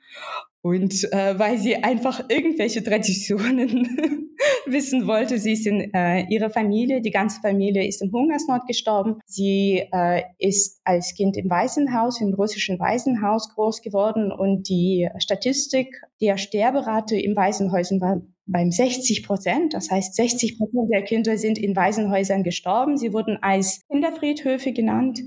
[0.62, 4.30] Und äh, weil sie einfach irgendwelche Traditionen
[4.66, 9.20] wissen wollte, sie ist in äh, ihrer Familie, die ganze Familie ist im Hungersnot gestorben.
[9.26, 16.02] Sie äh, ist als Kind im Waisenhaus, im russischen Waisenhaus groß geworden und die Statistik
[16.22, 19.74] der Sterberate im Waisenhäusern war beim 60 Prozent.
[19.74, 22.98] Das heißt, 60 Prozent der Kinder sind in Waisenhäusern gestorben.
[22.98, 25.22] Sie wurden als Kinderfriedhöfe genannt.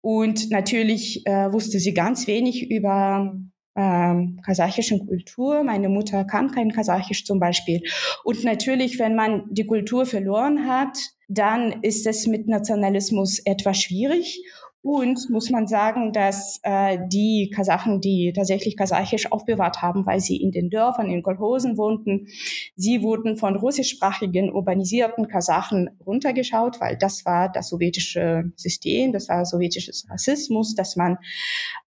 [0.00, 3.36] Und natürlich äh, wusste sie ganz wenig über
[3.76, 5.62] ähm, kasachischen Kultur.
[5.62, 7.82] Meine Mutter kann kein Kasachisch zum Beispiel.
[8.24, 14.42] Und natürlich, wenn man die Kultur verloren hat, dann ist es mit Nationalismus etwas schwierig.
[14.82, 20.36] Und muss man sagen, dass äh, die Kasachen, die tatsächlich Kasachisch aufbewahrt haben, weil sie
[20.36, 22.26] in den Dörfern, in Kolhosen wohnten,
[22.74, 29.44] sie wurden von russischsprachigen urbanisierten Kasachen runtergeschaut, weil das war das sowjetische System, das war
[29.44, 31.16] sowjetisches Rassismus, dass man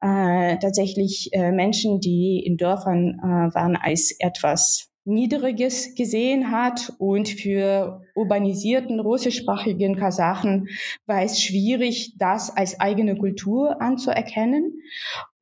[0.02, 7.28] äh, tatsächlich äh, Menschen, die in Dörfern äh, waren, als etwas Niedriges gesehen hat und
[7.28, 10.70] für urbanisierten russischsprachigen Kasachen
[11.06, 14.82] war es schwierig, das als eigene Kultur anzuerkennen.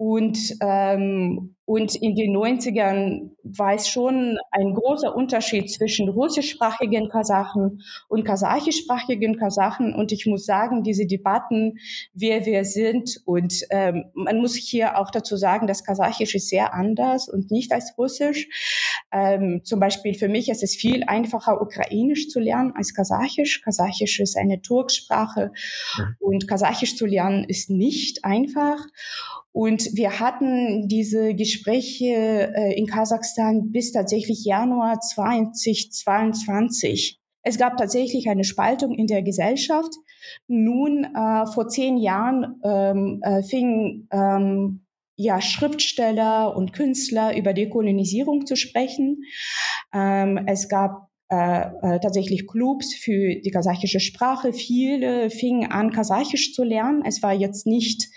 [0.01, 7.82] Und, ähm, und in den 90ern war es schon ein großer Unterschied zwischen russischsprachigen Kasachen
[8.07, 9.93] und kasachischsprachigen Kasachen.
[9.93, 11.80] Und ich muss sagen, diese Debatten,
[12.13, 16.74] wer wir sind, und ähm, man muss hier auch dazu sagen, dass Kasachisch ist sehr
[16.74, 18.47] anders und nicht als Russisch.
[19.11, 23.62] Ähm, zum Beispiel für mich ist es viel einfacher, Ukrainisch zu lernen als Kasachisch.
[23.62, 25.51] Kasachisch ist eine Turksprache
[25.97, 26.16] mhm.
[26.20, 28.80] und Kasachisch zu lernen ist nicht einfach.
[29.51, 37.20] Und wir hatten diese Gespräche äh, in Kasachstan bis tatsächlich Januar 2022.
[37.41, 39.91] Es gab tatsächlich eine Spaltung in der Gesellschaft.
[40.47, 44.86] Nun, äh, vor zehn Jahren ähm, äh, fingen ähm,
[45.16, 49.24] ja, Schriftsteller und Künstler über Dekolonisierung zu sprechen.
[49.93, 54.51] Ähm, es gab äh, äh, tatsächlich Clubs für die kasachische Sprache.
[54.51, 57.03] Viele fingen an, Kasachisch zu lernen.
[57.05, 58.09] Es war jetzt nicht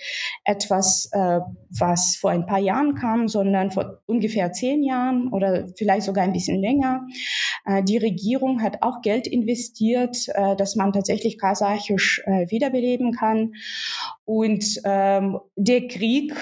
[0.45, 6.07] etwas, äh, was vor ein paar Jahren kam, sondern vor ungefähr zehn Jahren oder vielleicht
[6.07, 7.07] sogar ein bisschen länger.
[7.67, 13.53] Äh, die Regierung hat auch Geld investiert, äh, dass man tatsächlich Kasachisch äh, wiederbeleben kann.
[14.25, 16.33] Und ähm, der Krieg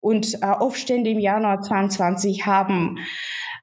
[0.00, 2.98] und äh, Aufstände im Januar 22 haben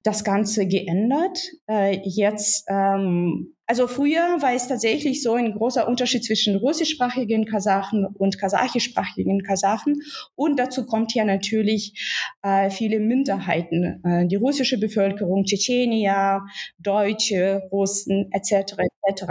[0.08, 1.38] das Ganze geändert.
[1.68, 8.06] Äh, jetzt, ähm, also früher war es tatsächlich so ein großer Unterschied zwischen russischsprachigen Kasachen
[8.06, 10.02] und kasachischsprachigen Kasachen.
[10.36, 16.44] Und dazu kommt ja natürlich äh, viele Minderheiten, äh, die russische Bevölkerung, Tschetschenier,
[16.80, 18.76] Deutsche, Russen etc.
[19.04, 19.24] etc.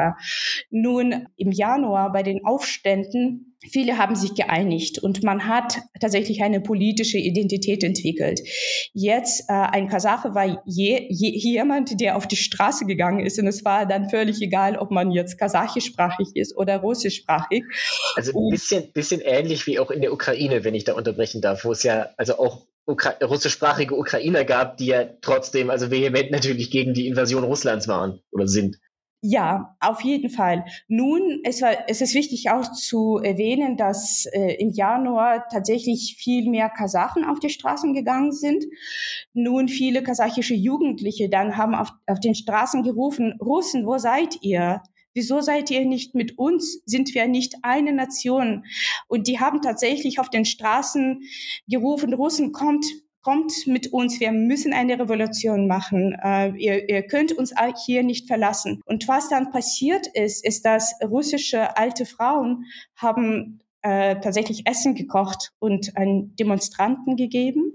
[0.70, 6.60] Nun im Januar bei den Aufständen Viele haben sich geeinigt und man hat tatsächlich eine
[6.60, 8.40] politische Identität entwickelt.
[8.92, 13.46] Jetzt äh, ein Kasache war je, je, jemand, der auf die Straße gegangen ist und
[13.46, 17.64] es war dann völlig egal, ob man jetzt kasachischsprachig ist oder russischsprachig.
[18.14, 21.64] Also ein bisschen, bisschen ähnlich wie auch in der Ukraine, wenn ich da unterbrechen darf,
[21.64, 26.70] wo es ja also auch Ukra russischsprachige Ukrainer gab, die ja trotzdem also vehement natürlich
[26.70, 28.78] gegen die Invasion Russlands waren oder sind.
[29.28, 30.64] Ja, auf jeden Fall.
[30.86, 36.48] Nun, es, war, es ist wichtig auch zu erwähnen, dass äh, im Januar tatsächlich viel
[36.48, 38.64] mehr Kasachen auf die Straßen gegangen sind.
[39.32, 44.80] Nun, viele kasachische Jugendliche dann haben auf, auf den Straßen gerufen, Russen, wo seid ihr?
[45.12, 46.82] Wieso seid ihr nicht mit uns?
[46.84, 48.64] Sind wir nicht eine Nation?
[49.08, 51.20] Und die haben tatsächlich auf den Straßen
[51.66, 52.86] gerufen, Russen, kommt,
[53.26, 57.52] kommt mit uns, wir müssen eine Revolution machen, äh, ihr, ihr könnt uns
[57.84, 58.80] hier nicht verlassen.
[58.84, 65.50] Und was dann passiert ist, ist, dass russische alte Frauen haben äh, tatsächlich Essen gekocht
[65.58, 67.72] und an Demonstranten gegeben.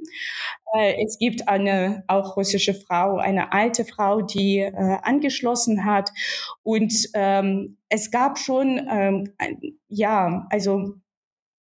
[0.74, 6.12] Äh, es gibt eine auch russische Frau, eine alte Frau, die äh, angeschlossen hat.
[6.64, 9.34] Und ähm, es gab schon, ähm,
[9.90, 10.96] ja, also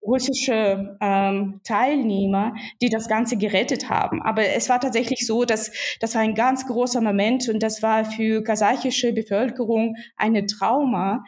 [0.06, 4.22] russische ähm, Teilnehmer, die das Ganze gerettet haben.
[4.22, 8.04] Aber es war tatsächlich so, dass das war ein ganz großer Moment und das war
[8.04, 11.24] für kasachische Bevölkerung eine Trauma,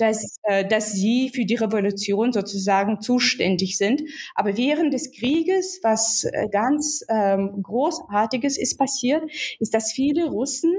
[0.00, 4.02] dass, äh, dass sie für die Revolution sozusagen zuständig sind.
[4.34, 9.22] Aber während des Krieges, was äh, ganz ähm, Großartiges ist passiert,
[9.58, 10.74] ist, dass viele Russen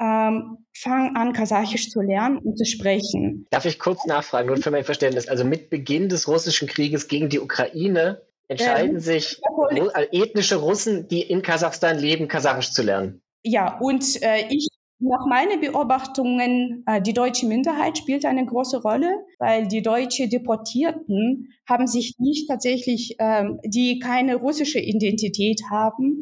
[0.00, 3.46] ähm, fangen an, Kasachisch zu lernen und zu sprechen.
[3.50, 5.28] Darf ich kurz nachfragen, nur für mein Verständnis?
[5.28, 9.40] Also mit Beginn des russischen Krieges gegen die Ukraine entscheiden ähm, sich
[9.70, 13.22] äh, ethnische Russen, die in Kasachstan leben, Kasachisch zu lernen.
[13.42, 14.68] Ja, und äh, ich
[15.00, 21.48] nach meinen Beobachtungen, äh, die deutsche Minderheit spielt eine große Rolle, weil die deutsche Deportierten
[21.68, 26.20] haben sich nicht tatsächlich, ähm, die keine russische Identität haben.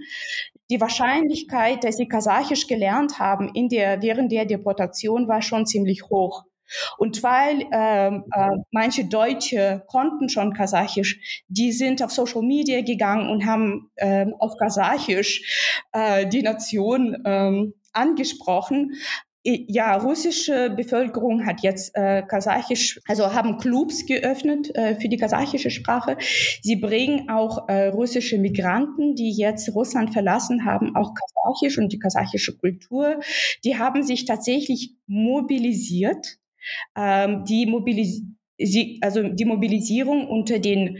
[0.71, 6.05] Die Wahrscheinlichkeit, dass sie Kasachisch gelernt haben in der, während der Deportation war schon ziemlich
[6.05, 6.45] hoch.
[6.99, 13.31] Und weil ähm, äh, manche Deutsche konnten schon Kasachisch, die sind auf Social Media gegangen
[13.31, 18.95] und haben ähm, auf Kasachisch äh, die Nation ähm, angesprochen.
[19.45, 25.71] Ja, russische Bevölkerung hat jetzt äh, Kasachisch, also haben Clubs geöffnet äh, für die kasachische
[25.71, 26.19] Sprache.
[26.61, 31.99] Sie bringen auch äh, russische Migranten, die jetzt Russland verlassen haben, auch Kasachisch und die
[31.99, 33.21] kasachische Kultur.
[33.65, 36.39] Die haben sich tatsächlich mobilisiert.
[36.97, 38.23] Ähm, die, Mobilis
[39.01, 40.99] also die Mobilisierung unter den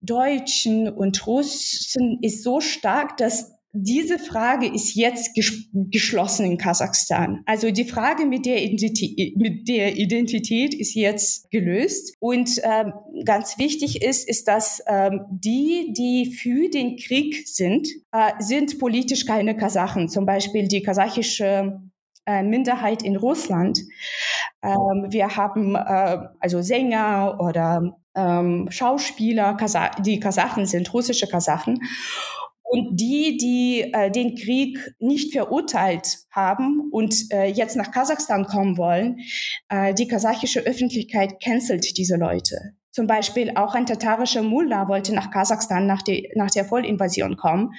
[0.00, 5.32] Deutschen und Russen ist so stark, dass diese Frage ist jetzt
[5.72, 7.42] geschlossen in Kasachstan.
[7.44, 12.14] Also die Frage mit der Identität, mit der Identität ist jetzt gelöst.
[12.18, 18.32] Und ähm, ganz wichtig ist, ist, dass ähm, die, die für den Krieg sind, äh,
[18.38, 20.08] sind politisch keine Kasachen.
[20.08, 21.78] Zum Beispiel die kasachische
[22.24, 23.80] äh, Minderheit in Russland.
[24.62, 29.56] Ähm, wir haben äh, also Sänger oder ähm, Schauspieler,
[30.00, 31.80] die Kasachen sind, russische Kasachen.
[32.68, 38.76] Und die, die äh, den Krieg nicht verurteilt haben und äh, jetzt nach Kasachstan kommen
[38.76, 39.18] wollen,
[39.68, 42.75] äh, die kasachische Öffentlichkeit cancelt diese Leute.
[42.96, 47.74] Zum Beispiel auch ein tatarischer Mullah wollte nach Kasachstan nach, die, nach der Vollinvasion kommen.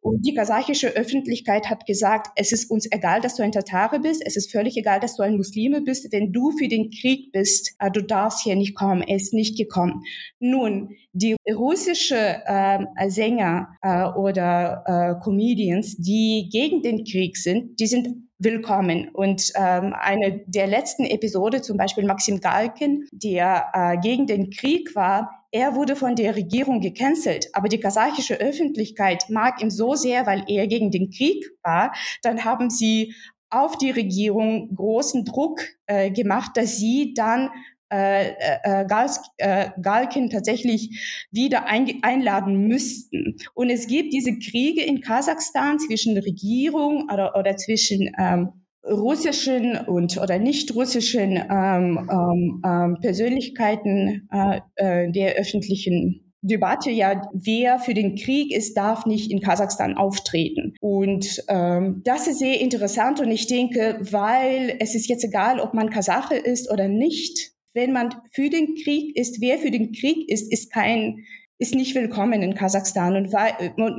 [0.00, 4.24] Und die kasachische Öffentlichkeit hat gesagt, es ist uns egal, dass du ein Tatare bist.
[4.26, 6.10] Es ist völlig egal, dass du ein Muslime bist.
[6.10, 9.02] Wenn du für den Krieg bist, äh, du darfst hier nicht kommen.
[9.02, 10.02] Er ist nicht gekommen.
[10.40, 17.86] Nun, die russische äh, Sänger äh, oder äh, Comedians, die gegen den Krieg sind, die
[17.86, 19.08] sind willkommen.
[19.12, 24.94] Und ähm, eine der letzten Episode, zum Beispiel Maxim Galkin, der äh, gegen den Krieg
[24.94, 30.26] war, er wurde von der Regierung gecancelt, aber die kasachische Öffentlichkeit mag ihn so sehr,
[30.26, 33.14] weil er gegen den Krieg war, dann haben sie
[33.48, 37.50] auf die Regierung großen Druck äh, gemacht, dass sie dann
[37.92, 38.30] äh,
[38.62, 43.36] äh, Gals, äh, Galkin tatsächlich wieder ein, einladen müssten.
[43.54, 48.52] Und es gibt diese Kriege in Kasachstan zwischen Regierung oder, oder zwischen ähm,
[48.84, 57.28] russischen und oder nicht russischen ähm, ähm, ähm Persönlichkeiten äh, äh, der öffentlichen Debatte ja,
[57.32, 60.74] wer für den Krieg ist, darf nicht in Kasachstan auftreten.
[60.80, 65.74] Und ähm, das ist sehr interessant und ich denke, weil es ist jetzt egal, ob
[65.74, 70.28] man Kasache ist oder nicht, wenn man für den Krieg ist, wer für den Krieg
[70.28, 71.24] ist, ist kein
[71.58, 73.16] ist nicht willkommen in Kasachstan.
[73.16, 73.32] Und,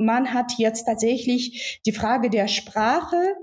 [0.00, 3.34] man hat jetzt tatsächlich die Frage der Sprache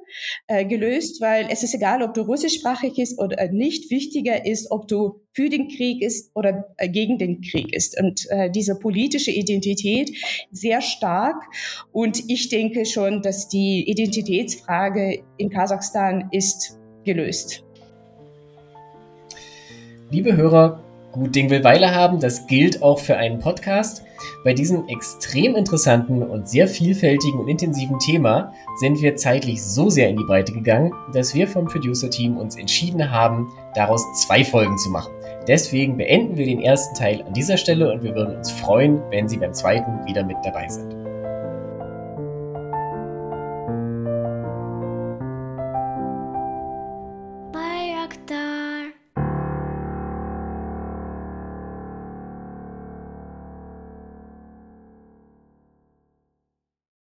[0.47, 3.91] äh, gelöst, weil es ist egal, ob du russischsprachig ist oder nicht.
[3.91, 7.99] Wichtiger ist, ob du für den Krieg ist oder äh, gegen den Krieg ist.
[7.99, 10.11] Und äh, diese politische Identität
[10.49, 11.35] sehr stark.
[11.91, 17.64] Und ich denke schon, dass die Identitätsfrage in Kasachstan ist gelöst.
[20.15, 20.79] Liebe Hörer,
[21.11, 24.01] Gut Ding will Weile haben, das gilt auch für einen Podcast.
[24.45, 30.07] Bei diesem extrem interessanten und sehr vielfältigen und intensiven Thema sind wir zeitlich so sehr
[30.07, 34.89] in die Breite gegangen, dass wir vom Producer-Team uns entschieden haben, daraus zwei Folgen zu
[34.89, 35.11] machen.
[35.49, 39.27] Deswegen beenden wir den ersten Teil an dieser Stelle und wir würden uns freuen, wenn
[39.27, 40.94] Sie beim zweiten wieder mit dabei sind.